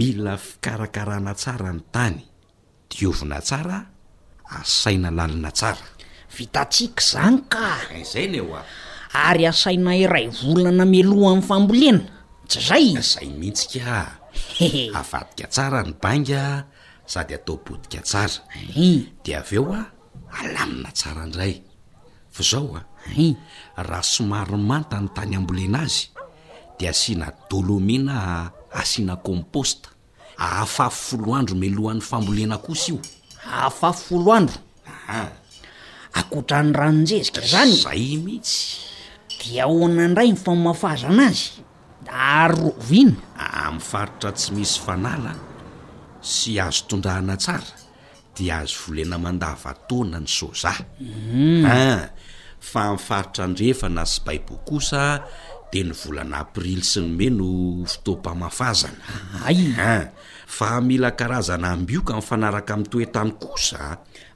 mila 0.00 0.40
fikarakarana 0.40 1.36
tsara 1.36 1.70
ny 1.76 1.82
tany 1.92 2.18
diovina 2.88 3.40
tsara 3.44 3.76
asaina 4.56 5.12
lalina 5.12 5.52
tsara 5.52 5.84
vitatsika 6.32 7.00
zany 7.04 7.38
ka 7.52 7.76
zay 8.08 8.24
n 8.32 8.40
eo 8.40 8.56
a 8.56 8.62
ary 9.28 9.44
asaina 9.44 9.92
iray 10.00 10.32
volana 10.32 10.84
meloha 10.88 11.28
amin'ny 11.28 11.44
fambolena 11.48 12.18
tzayzay 12.50 13.30
mihitsika 13.30 14.18
avadika 14.98 15.46
tsara 15.46 15.86
ny 15.86 15.94
banga 16.02 16.66
sady 17.06 17.34
atao 17.38 17.56
bodika 17.62 18.00
tsara 18.02 18.42
de 19.24 19.30
aveo 19.38 19.70
a 19.70 19.82
alamina 20.42 20.90
tsara 20.98 21.24
ndray 21.30 21.54
fa 22.34 22.42
zao 22.50 22.70
a 22.78 22.82
raha 23.88 24.02
somarymantany 24.14 25.08
tany 25.16 25.34
ambolena 25.38 25.78
azy 25.86 26.04
de 26.78 26.84
asiana 26.92 27.26
dolomena 27.50 28.16
asiana 28.80 29.16
komposta 29.26 29.86
aafaf 30.48 30.94
folo 31.06 31.30
andro 31.38 31.54
melohan'ny 31.62 32.02
fambolena 32.10 32.56
kos 32.64 32.82
io 32.90 32.98
afaf 33.66 33.96
folo 34.10 34.30
andro 34.38 34.58
akotra 36.18 36.58
ny 36.66 36.72
ranonjezika 36.78 37.40
zanyzay 37.52 38.02
mihitsy 38.24 38.56
di 39.38 39.50
ahoana 39.64 40.04
ndray 40.12 40.30
ny 40.34 40.38
famafaza 40.44 41.06
ana 41.12 41.28
azy 41.32 41.46
arovina 42.08 43.20
am'y 43.36 43.80
faritra 43.82 44.32
tsy 44.32 44.52
misy 44.56 44.78
fanalaa 44.84 45.36
sy 46.20 46.60
azo 46.60 46.84
tondraana 46.88 47.36
tsara 47.36 47.76
di 48.36 48.48
azo 48.50 48.76
volena 48.86 49.18
mandava 49.18 49.74
tona 49.88 50.18
ny 50.20 50.28
sozay 50.28 50.80
mhm. 51.00 51.64
a 51.66 51.78
fa 52.60 52.80
am 52.92 52.96
faritra 52.98 53.44
ndrefana 53.50 54.04
sy 54.06 54.20
baibo 54.24 54.54
kosa 54.68 55.02
de 55.72 55.80
ny 55.84 55.92
volana 56.00 56.40
aprily 56.44 56.82
sy 56.84 57.00
nyme 57.04 57.28
no 57.38 57.48
fitoam-pamafazana 57.90 59.02
ai 59.44 59.72
a 59.78 59.92
fa 60.56 60.80
mila 60.80 61.10
karazana 61.14 61.72
ambyoka 61.76 62.14
m 62.18 62.22
fanaraka 62.28 62.72
amin 62.74 62.88
toetany 62.92 63.32
kosa 63.42 63.80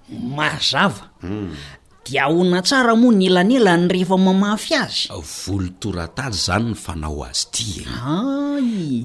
mazavaum 0.08 1.08
mm. 1.22 1.82
di 2.04 2.14
aona 2.20 2.60
tsara 2.66 2.92
moa 3.02 3.16
ny 3.20 3.26
elan 3.32 3.50
elany 3.58 3.84
rehfa 3.94 4.16
mamafy 4.26 4.72
azy 4.84 5.04
volotorataly 5.40 6.36
zany 6.46 6.66
ny 6.70 6.76
fanao 6.84 7.20
azy 7.28 7.42
ty 7.54 7.66
e. 7.80 7.84
a 8.14 8.16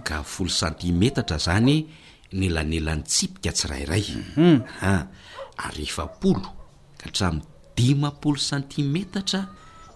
ka 0.07 0.17
folo 0.31 0.51
santimetatra 0.61 1.37
zany 1.45 1.71
nyelanelan'ny 2.39 3.03
tsipika 3.11 3.51
tsirairayuma 3.55 4.35
mhm. 4.35 5.03
arifapolo 5.67 6.49
ka 6.99 7.03
hatramiy 7.07 7.45
dimapolo 7.77 8.37
santimetatra 8.49 9.41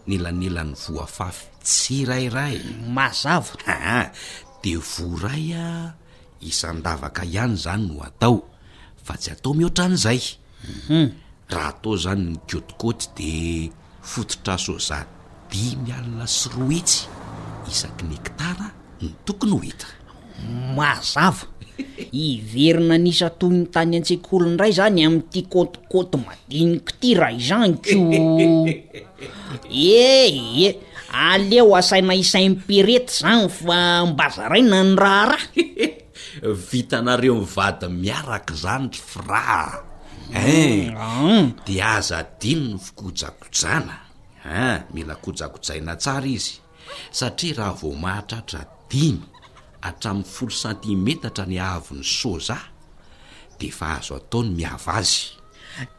ny 0.07 0.13
elanelan'ny 0.17 0.73
voafafy 0.95 1.43
tsyrairay 1.67 2.55
mazavaaa 2.95 4.03
de 4.63 4.73
voray 4.91 5.47
a 5.59 5.99
isandavaka 6.49 7.21
ihany 7.33 7.55
zany 7.65 7.83
no 7.89 7.95
ataao 8.07 8.37
fa 9.05 9.13
tsy 9.21 9.29
atao 9.35 9.51
mihoatra 9.57 9.83
an'izay 9.91 10.21
hum 10.87 11.07
raha 11.53 11.69
atao 11.77 11.93
zany 12.01 12.23
ny 12.33 12.37
kôtikôty 12.49 13.13
de 13.13 13.33
fototra 14.01 14.57
so 14.57 14.75
zany 14.81 15.05
di 15.53 15.77
mialina 15.85 16.25
syroetsy 16.25 17.05
isaky 17.69 18.09
ny 18.09 18.15
ektara 18.19 18.67
ny 19.01 19.07
tokony 19.23 19.53
hoetra 19.55 19.93
mazava 20.77 21.45
iverina 22.27 22.97
nisa 23.05 23.29
to 23.39 23.45
ny 23.53 23.61
tany 23.73 23.93
antsiako 24.01 24.31
olon 24.41 24.55
ray 24.61 24.71
zany 24.77 24.99
amin''ity 25.07 25.41
côticôty 25.53 26.17
madiniko 26.25 26.91
ty 26.99 27.09
raha 27.19 27.33
izanyko 27.39 27.89
ehe 29.69 30.43
aleo 31.29 31.67
asaina 31.79 32.13
isaimpirety 32.23 33.13
zany 33.21 33.45
fa 33.57 33.77
mbazaraina 34.09 34.79
ny 34.81 34.91
raha 35.01 35.23
rah 35.31 35.45
vitanareo 36.69 37.35
mivady 37.39 37.87
miaraka 38.01 38.53
zany 38.63 38.85
ryfrah 38.91 39.92
em 40.31 40.89
eh, 40.91 40.91
mm. 40.91 41.65
de 41.65 41.81
aza 41.83 42.23
diny 42.39 42.73
ny 42.73 42.79
fikojakojana 42.85 43.95
ah 44.45 44.77
mila 44.93 45.15
kojakojaina 45.23 45.93
tsara 46.01 46.27
izy 46.35 46.55
satria 47.17 47.55
raha 47.57 47.73
vo 47.79 47.89
mahatratra 48.03 48.61
diny 48.91 49.21
atramin'ny 49.87 50.23
folo 50.33 50.51
santimetatra 50.63 51.45
ny 51.49 51.57
ahaviny 51.67 52.03
soza 52.19 52.57
de 53.59 53.67
fa 53.77 53.85
ahazo 53.95 54.13
ataony 54.21 54.49
miava 54.57 54.91
azy 55.01 55.23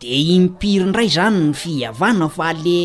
de 0.00 0.10
impiryndray 0.36 1.08
zany 1.16 1.36
ny 1.44 1.52
fiavana 1.62 2.26
fa 2.36 2.48
le 2.64 2.80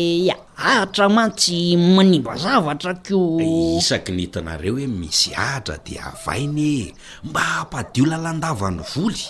ahtra 0.72 1.06
mantsy 1.16 1.58
manimba 1.96 2.32
zavatra 2.44 2.92
koisaky 3.06 4.12
eh, 4.12 4.14
ny 4.16 4.22
hitanareo 4.24 4.74
hoe 4.76 4.86
misy 5.00 5.30
ahtra 5.34 5.76
de 5.86 5.94
avainy 6.08 6.94
mba 7.28 7.42
hampadio 7.52 8.04
lalandavany 8.10 8.78
voly 8.94 9.24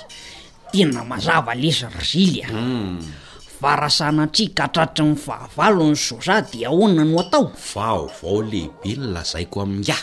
tena 0.70 1.02
mazava 1.04 1.52
lesergilya 1.54 2.46
farasana 3.60 4.22
mm. 4.24 4.28
atsika 4.30 4.62
atratry 4.70 5.04
ny 5.04 5.12
vahavalo 5.18 5.90
ny 5.92 5.96
soza 5.98 6.40
de 6.40 6.64
ahona 6.66 7.04
no 7.04 7.18
atao 7.20 7.50
vaovao 7.74 8.40
lehibe 8.42 8.86
ny 8.86 8.94
lazaiko 9.12 9.60
amina 9.62 9.96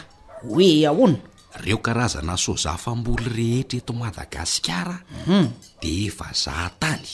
hoe 0.44 0.86
ahona 0.86 1.20
reo 1.64 1.78
karazana 1.80 2.38
soza 2.38 2.78
famboly 2.78 3.28
rehetra 3.38 3.80
eto 3.80 3.94
madagasikara 3.96 5.00
mhm. 5.26 5.48
de 5.82 5.92
efa 6.06 6.30
zaha 6.36 6.70
tany 6.80 7.08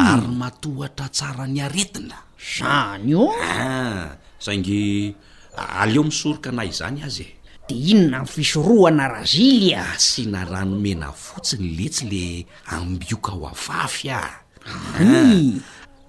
ary 0.00 0.26
matohatra 0.30 1.08
tsara 1.12 1.44
ny 1.46 1.60
aretina 1.60 2.16
zany 2.40 3.14
oa 3.14 3.34
ah, 3.42 4.06
saingy 4.38 5.12
aleo 5.56 6.02
misoroka 6.06 6.48
na 6.52 6.64
izany 6.64 7.02
azye 7.04 7.35
de 7.68 7.74
inona 7.74 8.22
n 8.22 8.26
fisoroana 8.30 9.06
ragily 9.10 9.74
a 9.74 9.86
sy 9.98 10.26
na 10.30 10.44
ranomena 10.46 11.10
fotsiny 11.10 11.68
letsy 11.78 12.04
le 12.06 12.26
ambioka 12.70 13.34
o 13.34 13.46
afafy 13.50 14.10
ah 14.14 14.46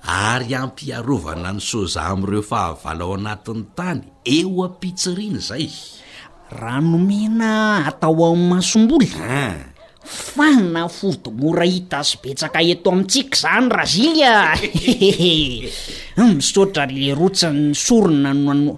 ary 0.06 0.54
ampiarovana 0.56 1.54
nysoza 1.58 2.04
amireo 2.14 2.44
fa 2.46 2.60
havala 2.72 3.04
ao 3.06 3.14
anatiny 3.18 3.62
tany 3.76 4.02
eo 4.38 4.62
ampitsiriny 4.66 5.40
zay 5.42 5.70
ranomena 6.54 7.82
atao 7.90 8.14
amn'ny 8.26 8.50
masombolaa 8.54 9.18
ah. 9.18 9.58
fanafodimora 10.06 11.66
hita 11.66 12.04
so 12.06 12.18
betsaka 12.24 12.62
eto 12.62 12.92
amintsika 12.94 13.34
zany 13.42 13.68
ra 13.74 13.84
gily 13.86 14.22
ae 14.22 15.36
amisotra 16.22 16.86
le 16.94 17.16
rotsinyny 17.18 17.74
sorona 17.74 18.30
no 18.38 18.46
ano 18.54 18.74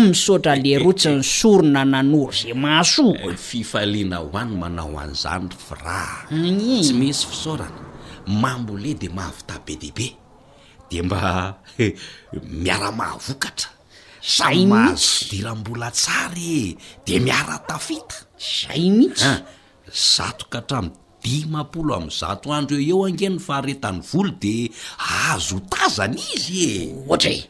misotra 0.00 0.54
lerotsy 0.56 1.10
ny 1.12 1.20
sorona 1.22 1.84
nanoro 1.84 2.32
zay 2.32 2.52
mahasoa 2.56 3.28
eh, 3.28 3.36
fifaliana 3.36 4.16
ho 4.24 4.30
any 4.40 4.54
manao 4.62 4.94
an'izany 5.02 5.48
ry 5.52 5.58
fira 5.66 6.00
tsy 6.82 6.92
misy 7.00 7.26
fisaorana 7.30 7.82
mambole 8.42 8.94
de 8.98 9.08
mahavita 9.12 9.54
be 9.66 9.74
dehibe 9.76 10.08
de 10.90 11.02
mba 11.02 11.20
miara 12.62 12.90
mahavokatra 12.98 13.70
zay 14.36 14.64
mamihtsy 14.66 15.28
dirambola 15.30 15.88
tsary 15.98 16.48
e. 16.66 16.76
de 17.06 17.14
miaratafita 17.26 18.16
zay 18.50 18.88
mihitsy 18.96 19.26
ah, 19.28 19.38
zatokahatrami 20.14 20.90
dimapolo 21.22 21.94
am'y 21.96 22.10
zato 22.18 22.50
andro 22.56 22.76
eo 22.76 22.84
eo 22.92 23.02
angeny 23.06 23.38
faharetany 23.46 23.98
volo 24.10 24.30
de 24.42 24.70
azo 25.30 25.58
tazany 25.70 26.16
izy 26.34 26.54
e 26.68 26.72
ohatra 27.08 27.30
e 27.38 27.42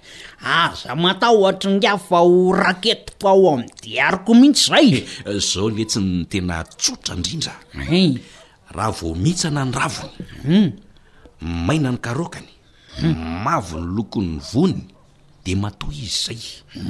aza 0.56 0.92
matao 0.94 1.40
atringa 1.48 1.92
fa 2.08 2.18
ho 2.28 2.52
rakety 2.62 3.08
paao 3.20 3.44
amy 3.54 3.66
diariko 3.82 4.32
mihitsy 4.40 4.64
zay 4.70 4.88
eh, 4.96 5.04
eh, 5.28 5.40
zao 5.40 5.68
netsy 5.70 6.00
ny 6.00 6.24
tena 6.30 6.56
tsotra 6.64 7.14
indrindra 7.16 7.54
eh. 7.80 8.14
raha 8.76 8.90
vo 8.96 9.14
mihitsyna 9.14 9.62
nravonyu 9.64 10.16
hmm. 10.42 10.70
maina 11.66 11.90
ny 11.92 11.98
karokany 12.04 12.48
hmm. 13.00 13.42
mavo 13.44 13.80
ny 13.80 13.86
lokon'ny 13.96 14.40
vony 14.52 14.78
de 15.44 15.52
matao 15.56 15.90
izy 15.92 16.10
zay 16.24 16.40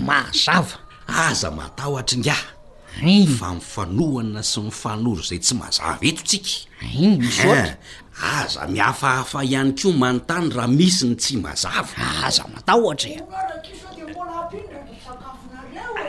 maazava 0.06 0.78
aza 1.06 1.50
matao 1.50 1.94
atringa 1.98 2.36
fa 3.00 3.04
mifanohana 3.04 4.42
sy 4.42 4.60
mifanoro 4.60 5.22
zay 5.22 5.38
tsy 5.38 5.54
mazava 5.54 5.98
etotsika 6.02 6.50
iso 7.28 7.48
eh, 7.54 7.74
aza 8.36 8.66
miafahafa 8.68 9.44
ihany 9.44 9.72
ko 9.78 9.92
manontany 9.92 10.52
raha 10.56 10.68
misy 10.68 11.06
ny 11.06 11.14
tsy 11.16 11.36
mazava 11.40 12.04
aza 12.26 12.44
mataootra 12.54 13.08
e. 13.10 13.20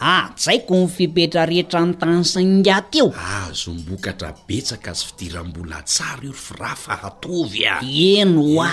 atsaiko 0.00 0.72
ah, 0.72 0.82
nifipetra 0.88 1.44
rehetra 1.44 1.80
n 1.84 1.92
tanysangateo 2.00 3.12
azo 3.44 3.70
mbokatra 3.76 4.32
betsaka 4.48 4.90
azy 4.96 5.04
fidiram-bola 5.04 5.84
tsara 5.84 6.24
io 6.24 6.32
rfa 6.32 6.56
raha 6.56 6.76
fahatovy 6.76 7.60
a 7.68 7.74
eno 7.84 8.40
eh. 8.40 8.56
oa 8.56 8.72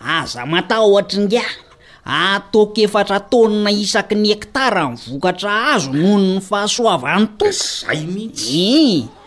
aza 0.00 0.42
ah, 0.42 0.48
matahotra 0.48 1.20
nga 1.28 1.44
ah, 2.08 2.40
atoko 2.40 2.80
efatra 2.80 3.20
taonina 3.30 3.68
isaky 3.84 4.16
ny 4.22 4.32
ektara 4.36 4.84
nivokatra 4.96 5.52
azo 5.76 5.90
nohono 5.92 6.40
ny 6.40 6.40
fahasoava 6.48 7.08
ny 7.20 7.26
tozay 7.38 8.00
mitsy 8.08 8.48
i 8.48 8.72
eh. 8.96 9.20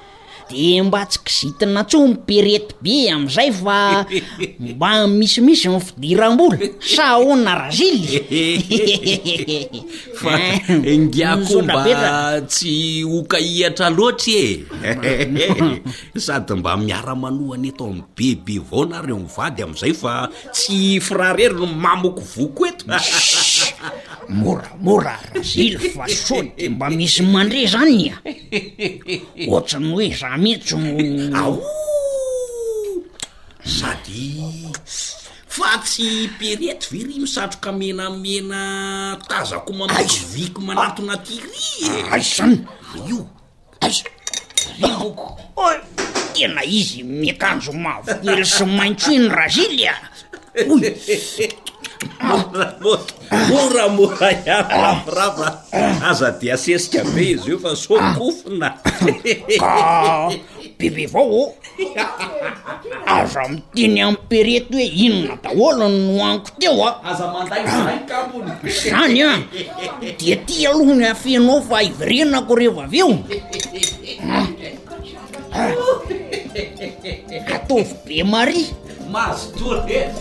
de 0.50 0.82
mba 0.84 1.02
tsy 1.08 1.20
kizitina 1.26 1.82
tso 1.88 2.00
mipirety 2.08 2.74
be 2.84 2.96
am'izay 3.14 3.52
fa 3.62 4.06
mba 4.70 4.92
misimisy 5.18 5.68
mifidiraambolo 5.74 6.58
saona 6.96 7.52
ra 7.60 7.68
gily 7.70 8.06
izyfa 8.70 10.34
eh, 10.86 11.00
ngiako 11.02 11.56
mba 11.66 11.84
tsy 12.52 13.02
okaihatra 13.18 13.88
loatry 13.98 14.64
e 16.16 16.20
sady 16.26 16.54
mba 16.60 16.72
miaramanohany 16.86 17.68
eto 17.74 17.84
am 17.92 18.00
bebe 18.16 18.56
avao 18.62 18.84
nare 18.92 19.12
o 19.14 19.20
mivady 19.24 19.60
am'izay 19.66 19.94
fa 20.02 20.14
tsy 20.54 21.02
firaa 21.06 21.34
reryny 21.38 21.74
mamoko 21.84 22.22
voko 22.36 22.62
eto 22.70 22.86
mora 24.30 24.70
mora 24.82 25.20
razily 25.34 25.78
fa 25.78 26.08
saoy 26.08 26.52
de 26.58 26.70
mba 26.70 26.90
misy 26.90 27.22
mandre 27.24 27.68
zany 27.72 28.04
a 28.14 28.18
ohatsany 29.48 29.88
hoe 29.94 30.10
za 30.20 30.30
metso 30.44 30.78
ao 31.42 31.54
sady 33.66 34.44
fa 35.56 35.72
tsy 35.84 36.30
perety 36.40 36.86
very 36.96 37.14
misatro 37.20 37.60
ka 37.64 37.72
menamena 37.72 39.20
tazako 39.30 39.74
mamisy 39.74 40.22
viko 40.34 40.62
manatona 40.68 41.16
tiri 41.18 41.94
az 42.16 42.26
zany 42.38 42.58
io 43.10 43.22
a 43.82 43.88
iko 44.78 45.38
tena 46.34 46.62
izy 46.64 47.04
mitanjo 47.04 47.72
mavely 47.84 48.44
sy 48.54 48.64
maintsoiny 48.78 49.28
razily 49.38 49.86
a 49.88 49.96
oy 50.72 50.82
ama 53.86 54.32
iaaraa 54.46 55.58
aza 56.10 56.32
di 56.42 56.52
asesika 56.52 57.04
be 57.14 57.30
izy 57.32 57.50
io 57.52 57.60
fa 57.60 57.76
sokofona 57.76 58.78
bebe 60.80 61.06
ah. 61.06 61.10
avaoo 61.10 61.54
ah. 63.06 63.18
aza 63.20 63.44
miteny 63.50 64.02
ampirety 64.02 64.74
hoe 64.76 64.86
inona 65.06 65.36
daholan 65.44 65.92
no 66.08 66.24
aniko 66.26 66.50
teo 66.60 66.86
a 66.86 67.12
zany 68.90 69.22
a 69.30 69.34
di 70.20 70.36
ty 70.46 70.68
alohany 70.68 71.06
afehnao 71.10 71.62
fa 71.62 71.82
ivyrenako 71.84 72.56
rehva 72.56 72.84
aveo 72.84 73.18
ataovy 77.56 77.88
ah. 77.92 78.08
be 78.08 78.24
mari 78.24 78.62
mahazoor 79.14 79.78
de 79.86 80.12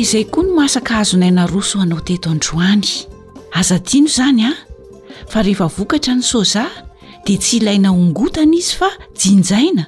izay 0.00 0.24
koa 0.32 0.42
ny 0.44 0.50
masaka 0.56 0.98
azonaina 0.98 1.46
roso 1.46 1.78
anao 1.80 2.00
teto 2.00 2.30
androany 2.34 2.84
azadiano 3.58 4.06
izany 4.08 4.42
a 4.44 4.48
ah? 4.50 4.56
fa 5.30 5.42
rehefa 5.42 5.66
vokatra 5.76 6.14
ny 6.14 6.22
soza 6.22 6.64
di 7.26 7.34
tsy 7.42 7.56
ilaina 7.58 7.88
ongotana 7.92 8.56
izy 8.60 8.74
fa 8.78 8.88
jinjaina 9.20 9.84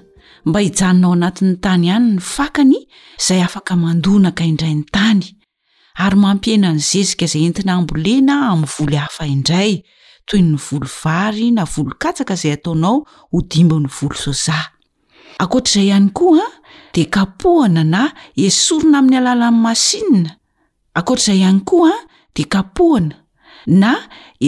mba 0.46 0.60
hijanonao 0.60 1.12
anatin'ny 1.12 1.56
tany 1.64 1.84
ihany 1.88 2.10
ny 2.12 2.20
fakany 2.20 2.76
izay 3.20 3.40
afaka 3.46 3.72
mandonaka 3.76 4.42
indrai 4.50 4.74
ny 4.74 4.84
tany 4.94 5.22
ary 6.04 6.16
mampienany 6.24 6.78
zezika 6.90 7.24
izay 7.26 7.44
entinaambolena 7.48 8.34
amin'ny 8.52 8.72
voly 8.78 8.96
hafaindray 8.96 9.72
toyyny 10.28 10.56
volovary 10.70 11.46
na 11.56 11.64
volokatsaka 11.74 12.34
izay 12.34 12.52
ataonao 12.52 12.96
ho 13.32 13.38
dimbony 13.50 13.88
volo 13.98 14.14
soza 14.24 14.58
akoatr'izay 15.42 15.86
ihany 15.88 16.08
koaa 16.18 16.48
de 16.94 17.02
kapohana 17.14 17.82
na 17.94 18.02
esorona 18.46 18.98
amin'ny 19.00 19.18
alala 19.20 19.48
masinna 19.64 20.30
akoatr'izay 20.98 21.38
ihany 21.40 21.60
koa 21.70 21.92
a 21.96 22.04
de 22.36 22.44
kapohana 22.54 23.16
na 23.80 23.90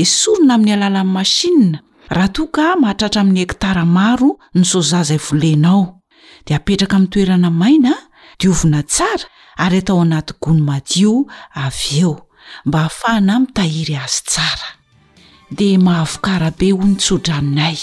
esorona 0.02 0.52
amin'ny 0.56 0.72
alala 0.76 1.00
n'ny 1.04 1.12
mashia 1.14 1.80
raha 2.14 2.28
toa 2.36 2.48
ka 2.56 2.66
mahatratra 2.82 3.20
amin'ny 3.22 3.40
ektara 3.46 3.84
maro 3.98 4.30
ny 4.56 4.62
soza 4.70 5.00
izay 5.04 5.20
volenao 5.26 5.82
de 6.46 6.52
apetraka 6.58 6.94
amin'ny 6.96 7.10
toerana 7.12 7.48
maina 7.60 7.92
diovina 8.40 8.80
tsara 8.92 9.26
ary 9.64 9.76
atao 9.80 9.98
anaty 10.04 10.32
gonymadio 10.42 11.12
av 11.64 11.76
eo 12.00 12.12
mba 12.66 12.78
hahafahana 12.82 13.34
mitahiry 13.42 13.96
azy 14.04 14.20
tsara 14.30 14.68
dia 15.50 15.76
mahavokarabe 15.82 16.70
ho 16.72 16.82
nytsodranonay 16.90 17.78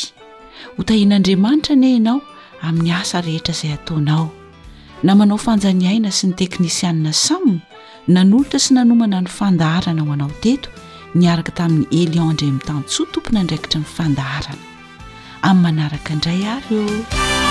ho 0.75 0.81
tahian'andriamanitra 0.87 1.75
neanao 1.83 2.19
amin'ny 2.67 2.91
asa 2.99 3.19
rehetra 3.27 3.53
izay 3.55 3.73
ataonao 3.77 4.25
na 5.05 5.11
manao 5.19 5.39
fanjanyaina 5.45 6.09
sy 6.17 6.31
ny 6.31 6.39
teknisianna 6.41 7.11
sama 7.11 7.59
nan'olotra 8.13 8.59
sy 8.65 8.71
nanomana 8.77 9.19
ny 9.25 9.29
fandaharana 9.39 10.01
ho 10.07 10.11
anao 10.15 10.31
teto 10.43 10.69
niaraka 11.19 11.51
tamin'ny 11.59 11.87
eliandremi'y 12.01 12.63
tano 12.67 12.81
tso 12.89 13.01
tompona 13.13 13.43
andraikitra 13.43 13.79
ny 13.83 13.87
fandaharana 13.95 14.63
amin'ny 15.51 15.61
manaraka 15.63 16.09
indray 16.15 16.41
ary 16.55 16.77
eo 16.83 17.46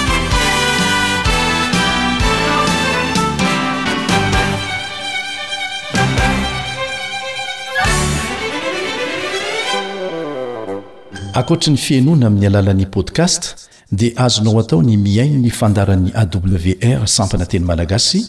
akoatra 11.37 11.69
ny 11.73 11.77
fianoana 11.77 12.27
amin'ny 12.31 12.47
alalan'ni 12.49 12.87
podcast 12.89 13.55
dia 13.99 14.13
azonao 14.25 14.59
atao 14.61 14.81
ny 14.87 14.97
miaino 14.97 15.39
ny 15.43 15.51
fandaran'y 15.53 16.13
awr 16.17 17.07
sampanateny 17.17 17.65
malagasy 17.69 18.23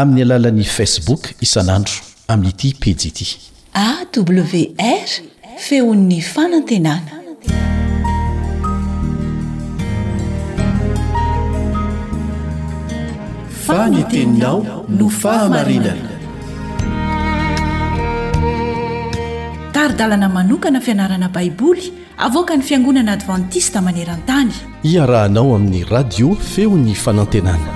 amin'ny 0.00 0.22
alalan'ni 0.24 0.64
facebook 0.64 1.22
isan'andro 1.46 1.94
amin'nyity 2.32 2.70
pejiity 2.80 3.38
awrfeon'ny 3.74 6.20
fanantenanaateiao 6.22 7.20
no 14.98 15.08
faamainaa 15.10 16.13
dlnamanokana 19.98 20.80
fianaranabaibolyavkany 20.86 22.62
fiangonanaadvantistamaernta 22.68 24.36
iarahanao 24.92 25.54
amin'ny 25.56 25.84
radio 25.94 26.28
feo 26.52 26.72
ny 26.86 26.92
fanantenana 27.04 27.72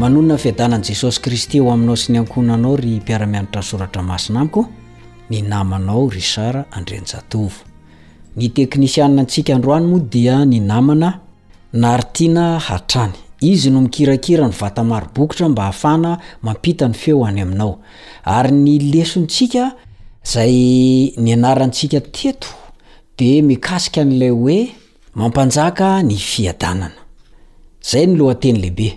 manonina 0.00 0.36
fiadanan'i 0.44 0.88
jesosy 0.92 1.20
kristy 1.26 1.56
eho 1.60 1.68
aminao 1.74 1.96
sy 1.96 2.08
ny 2.12 2.18
ankohnanao 2.22 2.76
ry 2.82 2.92
mpiaramianatra 3.00 3.62
soratra 3.70 4.02
masina 4.10 4.40
amiko 4.40 4.62
ny 5.30 5.38
namanao 5.52 6.08
rysara 6.16 6.62
andrin-jatovo 6.76 7.58
ny 8.36 8.46
teknisianna 8.56 9.20
antsika 9.22 9.52
androany 9.58 9.86
moa 9.86 10.00
dia 10.12 10.44
ny 10.44 10.60
namana 10.60 11.10
naartina 11.72 12.58
hatrany 12.58 13.27
izy 13.40 13.70
no 13.70 13.80
mikirakira 13.80 14.46
ny 14.46 14.52
vatamaro 14.60 15.06
bokitra 15.14 15.48
mba 15.48 15.62
hahafana 15.62 16.18
mampitany 16.42 16.94
feo 16.94 17.26
any 17.26 17.40
aminao 17.40 17.78
ary 18.24 18.50
ny 18.52 18.78
lesontsika 18.78 19.74
zay 20.32 21.12
ny 21.16 21.32
anarantsika 21.32 22.00
teto 22.00 22.48
de 23.18 23.42
mikasika 23.42 24.02
n'lay 24.04 24.30
oe 24.34 24.58
mampanjaka 25.14 26.02
ny 26.02 26.16
fiadanana 26.16 26.98
zay 27.90 28.06
ny 28.06 28.16
loatenylehibe 28.18 28.88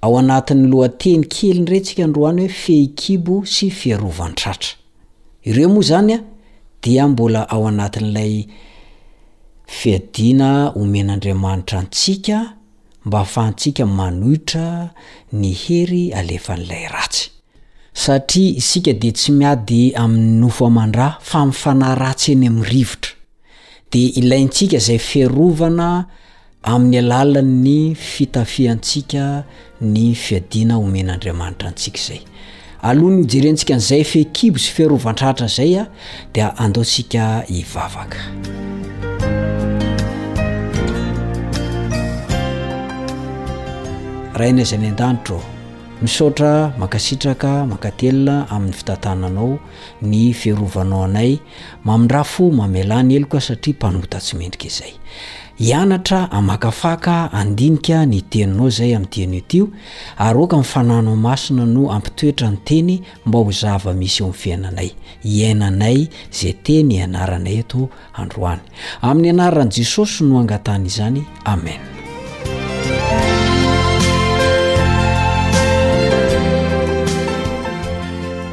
ao 0.00 0.18
anatin'nyloanteny 0.18 1.24
kely 1.24 1.60
ndre 1.60 1.80
tsika 1.80 2.06
nroany 2.06 2.40
hoe 2.44 2.48
feikibo 2.62 3.40
sy 3.44 3.70
fiarovantratra 3.70 4.76
ireo 5.44 5.68
moa 5.68 5.82
zanya 5.82 6.18
dia 6.82 7.08
mbola 7.08 7.48
ao 7.48 7.68
anatin'lay 7.68 8.46
fiadina 9.66 10.70
omen'andriamanitra 10.76 11.82
ntsika 11.82 12.57
mba 13.08 13.20
afahantsika 13.20 13.86
manohitra 13.98 14.66
ny 15.42 15.50
hery 15.64 16.04
alefa 16.18 16.54
n'lay 16.60 16.84
ratsy 16.94 17.24
satria 18.04 18.52
isika 18.60 18.92
de 19.02 19.10
tsy 19.18 19.28
miady 19.38 19.82
amin'ny 20.02 20.32
nofo 20.42 20.64
aman-dra 20.70 21.08
fa 21.30 21.40
mifana 21.50 21.88
ratsy 22.02 22.30
eny 22.36 22.46
ami'ny 22.50 22.68
rivotra 22.72 23.12
de 23.92 24.02
ilayntsika 24.20 24.78
zay 24.88 25.00
fiarovana 25.08 25.90
amin'ny 26.74 26.98
alalan'ny 27.04 27.78
fitafiantsika 28.12 29.24
ny 29.94 30.04
fiadiana 30.24 30.74
omen'andriamanitra 30.86 31.66
antsika 31.72 32.00
zay 32.08 32.20
alohany 32.88 33.20
ijerentsika 33.26 33.74
nzay 33.80 34.02
fekibo 34.12 34.58
sy 34.64 34.70
fiarovantrahatra 34.76 35.46
zay 35.56 35.72
a 35.82 35.88
dia 36.34 36.48
andeosika 36.64 37.24
ivavaka 37.60 38.20
rahainazy 44.38 44.74
any 44.74 44.86
an-danitra 44.88 45.40
misaotra 46.02 46.72
makasitraka 46.78 47.66
mankatelina 47.66 48.48
amin'ny 48.50 48.72
fitantananao 48.72 49.58
ny 50.02 50.32
fiarovanao 50.32 51.04
anay 51.04 51.38
mamindrafo 51.84 52.50
mamelany 52.50 53.14
elo 53.16 53.26
ka 53.26 53.40
satria 53.40 53.74
mpanotatsymendrika 53.74 54.66
izay 54.66 54.92
ianatra 55.58 56.30
amakafaka 56.30 57.32
andinika 57.32 58.06
ny 58.06 58.20
teninao 58.30 58.70
zay 58.70 58.94
ami'y 58.96 59.10
teny 59.10 59.40
tyo 59.40 59.68
ary 60.18 60.38
oka 60.38 60.56
ifanana 60.56 61.16
masina 61.16 61.66
no 61.66 61.90
ampitoetra 61.92 62.50
ny 62.50 62.56
teny 62.64 63.02
mba 63.26 63.38
ho 63.38 63.50
zava 63.50 63.92
misy 63.92 64.22
o 64.22 64.26
mnyfiainanay 64.28 64.90
iainaanay 65.24 66.08
zay 66.30 66.52
teny 66.62 67.02
anaranay 67.02 67.56
eto 67.58 67.88
androany 68.14 68.62
amin'ny 69.02 69.30
anaran' 69.30 69.72
jesosy 69.76 70.24
no 70.24 70.38
angatany 70.40 70.86
izany 70.86 71.26
amen 71.44 71.80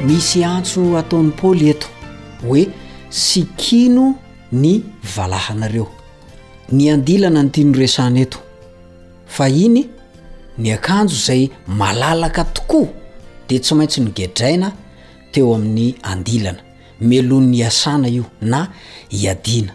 misy 0.08 0.42
antso 0.54 0.82
ataon'ny 1.02 1.32
paoly 1.40 1.66
eto 1.74 1.88
hoe 2.46 2.62
sy 3.26 3.40
kino 3.62 4.04
ny 4.62 4.74
valahanareo 5.16 5.86
ny 6.76 6.84
andilana 6.94 7.40
ny 7.44 7.50
tiano 7.54 7.74
resana 7.80 8.18
eto 8.24 8.38
fa 9.34 9.44
iny 9.64 9.82
ny 10.58 10.68
akanjo 10.76 11.16
zay 11.26 11.42
malalaka 11.78 12.42
tokoa 12.56 12.88
dia 13.48 13.60
tsy 13.60 13.74
maintsy 13.78 14.00
nygedraina 14.04 14.68
teo 15.32 15.46
amin'ny 15.56 15.88
andilana 16.10 16.60
melon'ny 17.10 17.58
asana 17.70 18.06
io 18.16 18.24
na 18.52 18.58
hiadina 19.18 19.72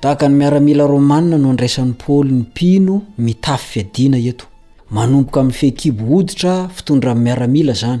tahaka 0.00 0.28
ny 0.28 0.34
miaramila 0.40 0.84
romanina 0.94 1.36
no 1.38 1.46
andraisan'ny 1.50 1.92
paoly 2.04 2.32
ny 2.38 2.44
pino 2.56 2.94
mitafy 3.24 3.66
fiadiana 3.72 4.18
eto 4.30 4.46
manomboka 4.94 5.38
amin'ny 5.40 5.52
fekibo 5.60 6.02
hoditra 6.14 6.52
fitondrany 6.76 7.20
miaramila 7.26 7.74
zany 7.82 8.00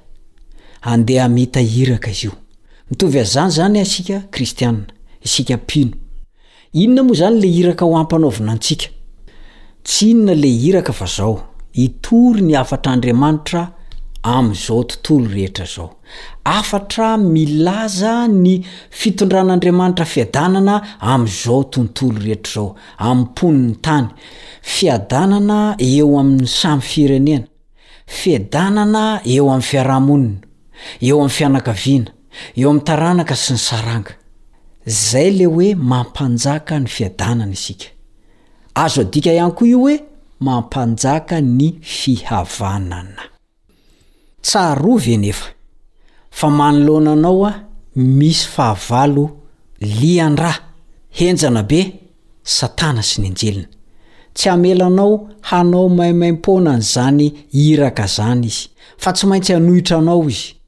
andeha 0.81 1.27
mita 1.29 1.59
hiraka 1.61 2.11
izy 2.11 2.25
io 2.27 2.31
mitovy 2.89 3.19
azany 3.23 3.49
zany 3.57 3.79
asika 3.85 4.17
kristianna 4.33 4.85
isika 5.27 5.55
pino 5.69 5.91
inona 6.81 7.03
moa 7.07 7.15
zany 7.19 7.35
le 7.41 7.47
iraka 7.59 7.83
ho 7.85 7.93
apanaovina 8.01 8.51
antsika 8.55 8.87
tsy 9.85 10.05
inona 10.11 10.33
le 10.41 10.47
hiraka 10.61 10.93
a 10.99 11.05
zao 11.15 11.35
itory 11.85 12.41
ny 12.41 12.53
afatra 12.61 12.91
adriamanitra 12.93 13.61
azao 14.25 14.83
tontolo 14.83 15.27
rehetra 15.35 15.65
zao 15.73 15.89
afatra 16.43 17.17
milaza 17.33 18.27
ny 18.43 18.53
fitondran'andriamanitra 18.99 20.05
fiadanana 20.13 20.75
amzao 21.13 21.63
tontolo 21.73 22.17
rehetra 22.25 22.53
zao 22.55 22.69
ammponi'ny 23.09 23.75
tany 23.85 24.07
fiadanana 24.75 25.57
eo 25.91 26.11
amin'ny 26.21 26.47
samy 26.59 26.81
firenena 26.91 27.45
fiadanana 28.19 29.03
eo 29.33 29.45
am'ny 29.53 29.61
fiarahmonina 29.69 30.37
eo 31.01 31.15
amin'ny 31.17 31.29
fianakaviana 31.35 32.11
eo 32.61 32.69
amin'ny 32.69 32.85
taranaka 32.87 33.35
sy 33.43 33.53
ny 33.55 33.59
saranga 33.67 34.13
zay 34.85 35.29
le 35.37 35.45
hoe 35.45 35.69
mampanjaka 35.75 36.79
ny 36.79 36.87
fiadanana 36.95 37.53
isika 37.57 37.87
azo 38.83 39.01
adika 39.05 39.31
ihany 39.37 39.53
koa 39.57 39.67
io 39.73 39.79
hoe 39.83 39.95
mampanjaka 40.47 41.37
ny 41.57 41.67
fihavanana 41.81 43.23
tsaarovy 44.41 45.17
nefa 45.17 45.47
fa 46.31 46.47
manoloananao 46.49 47.45
a 47.45 47.51
misy 47.95 48.45
fahavalo 48.55 49.23
liandra 49.81 50.53
henjana 51.17 51.63
be 51.69 51.81
satana 52.55 53.03
sy 53.09 53.17
ny 53.21 53.27
anjelina 53.29 53.69
tsy 54.35 54.49
hamelanao 54.49 55.13
hanao 55.49 55.87
maimaim-ponany 55.97 56.81
zany 56.93 57.27
iraka 57.53 58.05
zany 58.17 58.45
izy 58.47 58.63
fa 59.01 59.09
tsy 59.15 59.25
maintsy 59.27 59.53
hanohitranao 59.53 60.23
izy 60.29 60.60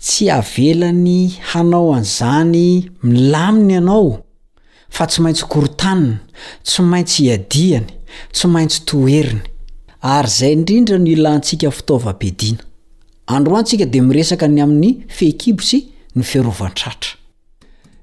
tsy 0.00 0.28
havelany 0.30 1.28
hanao 1.50 1.94
an'izany 1.94 2.90
milaminy 3.02 3.72
ianao 3.72 4.24
fa 4.88 5.06
tsy 5.06 5.20
maintsy 5.22 5.44
korontanina 5.46 6.16
tsy 6.64 6.82
maintsy 6.82 7.22
hiadiany 7.22 7.86
tsy 8.32 8.46
maintsy 8.46 8.84
toheriny 8.84 9.40
ary 10.00 10.28
izay 10.28 10.52
indrindra 10.52 10.98
no 10.98 11.06
ilantsika 11.10 11.70
fitaova-bediana 11.70 12.62
androantsika 13.26 13.84
di 13.86 14.00
miresaka 14.00 14.48
ny 14.48 14.60
amin'ny 14.62 15.04
fehikibosy 15.08 15.78
ny 16.16 16.22
fiarovantratra 16.22 17.10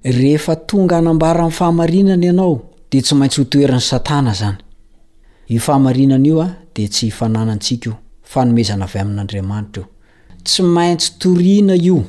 rehefa 0.03 0.55
tonga 0.55 0.95
hanambaranny 0.95 1.51
fahamarinany 1.51 2.25
ianao 2.25 2.61
dea 2.91 3.01
tsy 3.01 3.15
maintsy 3.15 3.41
hotoerin'ny 3.41 3.81
satana 3.81 4.33
zany 4.33 4.57
i 5.49 5.59
fahamarinana 5.59 6.27
io 6.27 6.41
a 6.41 6.47
de 6.75 6.87
tsy 6.87 7.09
fanana 7.11 7.51
antsika 7.51 7.89
io 7.89 7.97
fanomezana 8.23 8.85
avy 8.85 8.99
amin'n'andriamanitra 9.01 9.81
io 9.81 9.96
tsy 10.47 10.63
maintsy 10.63 11.11
torina 11.19 11.73
io 11.75 11.99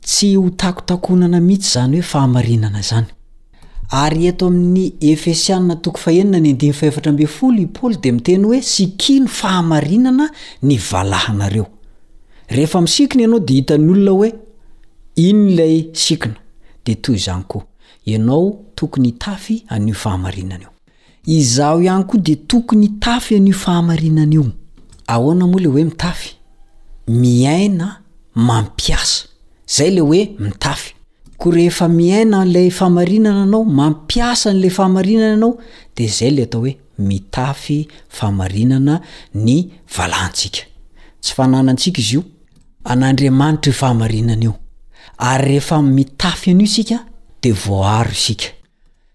tsy 0.00 0.36
ho 0.38 0.48
takotakonana 0.60 1.40
mihitsy 1.46 1.70
zany 1.74 1.96
hoe 1.98 2.02
fahamarinana 2.12 2.80
zany 2.88 3.06
ary 4.02 4.26
eto 4.30 4.44
amin'ny 4.50 4.84
efesiana 5.12 5.74
toko 5.84 5.98
fahenina 5.98 6.38
nyolo 6.40 7.56
i 7.64 7.66
paoly 7.74 7.96
de 8.02 8.08
miteny 8.16 8.44
hoe 8.48 8.60
sikino 8.74 9.26
fahamainana 9.26 10.26
ny 10.62 10.78
vahneohisikina 10.90 13.22
ianao 13.24 13.40
de 13.48 13.54
hitanyolona 13.54 14.10
hoe 14.18 14.30
iny 15.28 15.44
lay 15.56 15.76
siina 16.02 16.36
detoany 16.86 17.22
oaotoya 18.28 19.46
ioiany 21.26 22.04
koa 22.10 22.20
de 22.26 22.34
tokonytafy 22.36 23.34
aioahnoloe 25.06 25.88
miaina 27.08 27.96
mampiasa 28.34 29.26
zay 29.76 29.90
ley 29.90 30.00
hoe 30.00 30.32
mitafy 30.38 30.94
ko 31.36 31.50
rehefa 31.50 31.88
miaina 31.88 32.44
lay 32.44 32.70
famarinana 32.70 33.42
anao 33.42 33.64
mampiasa 33.64 34.52
n'la 34.52 34.70
fahamarinana 34.70 35.32
anao 35.34 35.58
de 35.96 36.06
zay 36.08 36.30
ley 36.30 36.44
atao 36.44 36.60
hoe 36.60 36.76
mitafy 36.98 37.88
famarinana 38.08 39.00
ny 39.34 39.68
valantsika 39.96 40.62
tsy 41.20 41.34
fananantsika 41.34 42.00
izy 42.00 42.14
io 42.16 42.22
an'andriamanitra 42.84 43.70
o 43.70 43.74
fahamarinana 43.74 44.42
io 44.44 44.54
ary 45.18 45.44
rehefa 45.48 45.82
mitafy 45.82 46.50
an'io 46.50 46.64
isika 46.64 47.04
de 47.42 47.52
voaharo 47.52 48.10
isika 48.12 48.46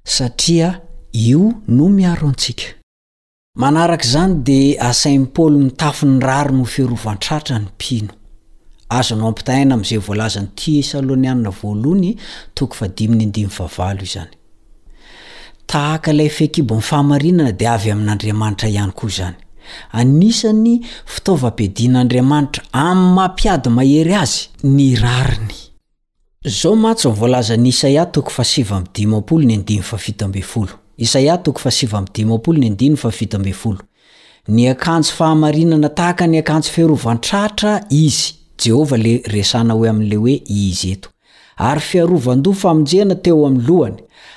satria 0.04 0.82
io 1.14 1.54
no 1.68 1.90
miaro 1.90 2.28
antsika 2.28 2.79
manarak' 3.58 4.04
zany 4.06 4.44
de 4.44 4.76
asain'ny 4.80 5.28
paôly 5.34 5.58
mitafiny 5.58 6.20
rariny 6.22 6.64
hfiarovantratra 6.66 7.56
ny 7.60 7.66
mpino 7.74 8.12
azo 8.90 9.16
noampitahina 9.16 9.74
am'zay 9.76 9.98
volazan'ny 9.98 10.48
tieonia 10.56 11.32
aoyto 11.34 11.92
yi 17.24 17.54
d 17.58 17.66
avy 17.68 17.92
amin'n'adriamanitra 17.92 18.70
iany 18.70 18.92
koa 19.00 19.30
any 20.00 20.32
sany 20.34 20.86
fitaovapdin'andriamanitra 21.14 22.64
am'ny 22.72 23.14
mampiady 23.18 23.70
mahey 23.78 24.14
azy 24.16 24.40
ny 24.62 24.96
ainyonyvz 26.46 27.54
n 30.26 30.32
isaia57 31.00 33.78
niakanjo 34.48 35.10
fahamarinana 35.12 35.90
tahaka 35.90 36.28
niakanjo 36.28 36.70
fiarovantratra 36.72 37.82
izy 37.90 38.34
jehovah 38.66 39.00
le 39.00 39.18
resana 39.26 39.74
hoe 39.74 39.90
amilehoe 39.90 40.36
izy 40.46 40.92
eto 40.94 41.10
ary 41.58 41.80
fiarovando 41.82 42.54
faminjeana 42.54 43.16
teo 43.16 43.48
ami 43.48 43.64
lohany 43.68 43.96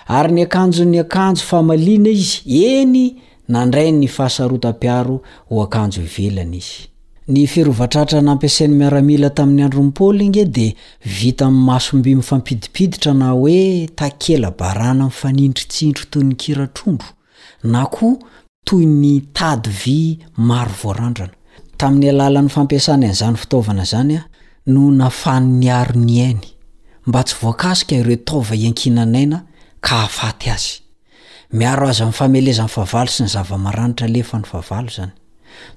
ary 0.08 0.32
niakanjo 0.34 0.84
nyakanjo 0.84 1.42
fahamaliana 1.50 2.08
izy 2.08 2.64
eny 2.74 3.04
nandrai 3.48 3.92
nyfahasarotapiaro 3.92 5.20
ho 5.50 5.62
akanjo 5.62 6.00
hivelany 6.02 6.56
izy 6.56 6.91
ny 7.28 7.44
firovatratra 7.46 8.18
nampiasain'ny 8.20 8.74
miaramila 8.74 9.28
tamin'ny 9.30 9.62
andrompaoly 9.62 10.24
ingy 10.26 10.44
de 10.50 10.64
vita 11.06 11.46
m'y 11.50 11.60
masombifampidipiditra 11.68 13.14
na 13.14 13.30
hoe 13.30 13.86
takela 13.94 14.50
bana 14.50 15.08
fanitritsitro 15.10 16.04
toyny 16.10 16.34
iratrombo 16.48 17.04
na 17.62 17.84
ko 17.86 18.18
toy 18.64 18.86
ny 18.86 19.20
tadyvy 19.32 20.18
maro 20.36 20.90
adrna 20.90 21.30
tamin'ny 21.78 22.08
alalan'ny 22.10 22.50
fampasanan'zanyfitaovana 22.50 23.84
zanya 23.84 24.26
no 24.66 24.90
nafany 24.90 25.46
ny 25.62 25.70
aro 25.70 25.94
ny 25.94 26.20
ainy 26.26 26.52
mba 27.06 27.22
tsy 27.24 27.36
voankasika 27.42 27.96
ireo 27.96 28.16
taova 28.16 28.54
iankinanaaina 28.56 29.44
ka 29.80 29.96
ahafaty 29.96 30.50
azy 30.50 30.80
mioazy 31.52 32.02
feznnava 32.12 33.82
sy 34.88 35.02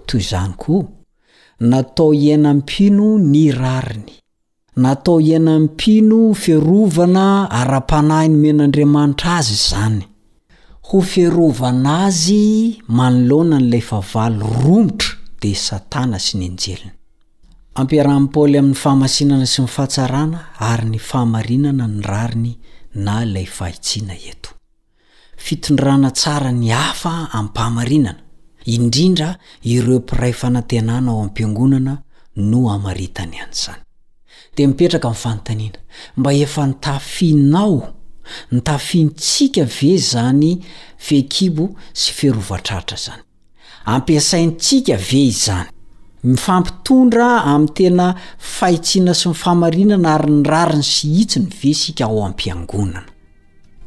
ny 0.09 0.21
zy 0.21 0.85
natao 1.59 2.13
ianampino 2.13 3.17
ny 3.19 3.51
rariny 3.51 4.11
natao 4.77 5.21
ianampino 5.21 6.33
firovana 6.33 7.47
ara-panahy 7.51 8.29
nomen'andriamanitra 8.29 9.35
azy 9.39 9.57
zany 9.69 10.03
ho 10.87 10.97
fearovana 11.01 12.05
azy 12.07 12.39
manoloana 12.87 13.57
n'lay 13.59 13.81
favaly 13.89 14.37
romotra 14.61 15.09
di 15.41 15.51
satana 15.67 16.17
sy 16.25 16.33
ny 16.39 16.45
anjelinyampiarahnpaoly 16.51 18.57
ami'ny 18.61 18.75
fahamasinana 18.83 19.45
sy 19.53 19.61
mifahatsarana 19.63 20.39
ary 20.71 20.85
ny 20.93 20.99
famarinana 21.09 21.87
ny 21.87 22.01
rariny 22.03 22.53
na 23.05 23.21
ilay 23.23 23.47
vahitsina 23.57 24.13
iet 24.15 24.43
indrindra 28.65 29.37
ireo 29.63 29.99
mpiray 29.99 30.33
fanantenana 30.33 31.11
ao 31.11 31.21
am-piangonana 31.21 31.97
no 32.35 32.61
hamaritany 32.67 33.27
any 33.27 33.51
izany 33.51 33.81
dia 34.55 34.67
mipetraka 34.67 35.07
mi'ny 35.09 35.17
fanotaniana 35.23 35.79
mba 36.17 36.31
efa 36.43 36.67
nitafinao 36.67 37.93
nytafintsika 38.51 39.63
ve 39.75 39.91
zany 40.11 40.51
fekibo 41.05 41.65
sy 41.99 42.09
ferovatrahitra 42.17 42.97
zany 43.05 43.21
ampiasaintsika 43.93 44.95
ve 45.09 45.23
zany 45.45 45.67
mifampitondra 46.23 47.27
amin' 47.53 47.73
tena 47.77 48.07
fahitsiana 48.57 49.13
sy 49.13 49.29
nyfamarinana 49.29 50.09
ary 50.17 50.31
ny 50.35 50.43
rariny 50.51 50.83
sy 50.93 51.07
hitsi 51.17 51.37
ny 51.43 51.47
ve 51.61 51.73
sika 51.73 52.05
ao 52.09 52.25
am-piangonana 52.25 53.07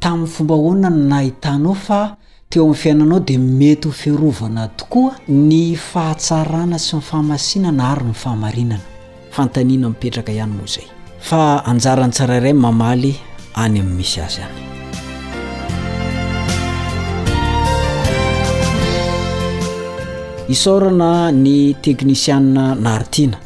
tamin'ny 0.01 0.31
fomba 0.35 0.55
hoana 0.55 0.89
no 0.91 1.03
na 1.11 1.18
hitanao 1.26 1.74
fa 1.74 2.01
teo 2.49 2.62
amin'n 2.64 2.74
fiainanao 2.80 3.18
di 3.20 3.36
mety 3.38 3.88
ho 3.88 3.92
fearovana 3.92 4.68
tokoa 4.68 5.18
ny 5.28 5.76
fahatsarana 5.76 6.78
sy 6.78 6.96
nyfahamasinana 6.96 7.82
ary 7.92 8.05
ny 8.09 8.14
fahamarinana 8.22 8.82
fantaniana 9.30 9.88
mipetraka 9.92 10.32
ihany 10.32 10.53
moa 10.57 10.66
zay 10.74 10.86
fa 11.28 11.40
anjara 11.70 12.07
ny 12.07 12.11
tsirairay 12.12 12.53
n 12.53 12.59
mamaly 12.64 13.12
any 13.55 13.76
amin'ny 13.80 13.96
misy 13.99 14.20
azy 14.26 14.40
any 14.40 14.57
isorana 20.55 21.11
ny 21.32 21.74
teknisiana 21.84 22.64
naaritiana 22.74 23.38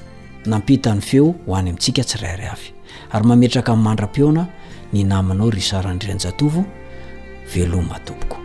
nampitany 0.46 1.00
feo 1.00 1.34
ho 1.46 1.56
any 1.58 1.70
amintsika 1.70 2.02
tsirairay 2.10 2.46
avy 2.54 2.68
ary 3.12 3.24
mametraka 3.26 3.70
amin'y 3.72 3.84
mandram-peona 3.86 4.42
ny 4.92 5.02
namanao 5.04 5.50
ry 5.50 5.60
saranydrianjatovo 5.70 6.60
velo 7.52 7.82
matopoko 7.82 8.38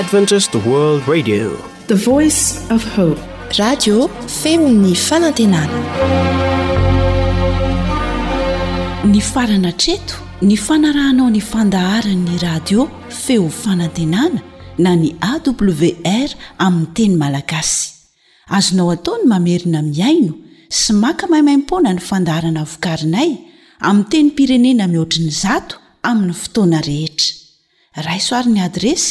rad 0.00 0.28
feony 4.38 4.92
fanantenana 5.06 5.78
ny 9.10 9.20
farana 9.20 9.72
treto 9.82 10.16
ny 10.46 10.56
fanarahanao 10.66 11.28
ny 11.30 11.40
fandaharan'ny 11.52 12.34
radio 12.46 12.80
feo 13.22 13.48
fanantenana 13.62 14.40
na 14.78 14.90
ny 14.96 15.10
awr 15.32 16.30
aminny 16.58 16.94
teny 16.96 17.14
malagasy 17.22 17.82
azonao 18.56 18.90
ataony 18.96 19.24
mamerina 19.32 19.80
miaino 19.88 20.32
sy 20.68 20.92
maka 21.02 21.24
mahimaimpona 21.32 21.90
ny 21.94 22.00
fandaharana 22.10 22.62
vokarinay 22.72 23.30
aminn 23.88 24.06
teny 24.12 24.30
pirenena 24.36 24.84
mihoatriny 24.92 25.30
zato 25.42 25.74
amin'ny 26.08 26.34
fotoana 26.44 26.78
rehetra 26.88 27.30
raisoarin'ny 28.06 28.60
adresy 28.68 29.10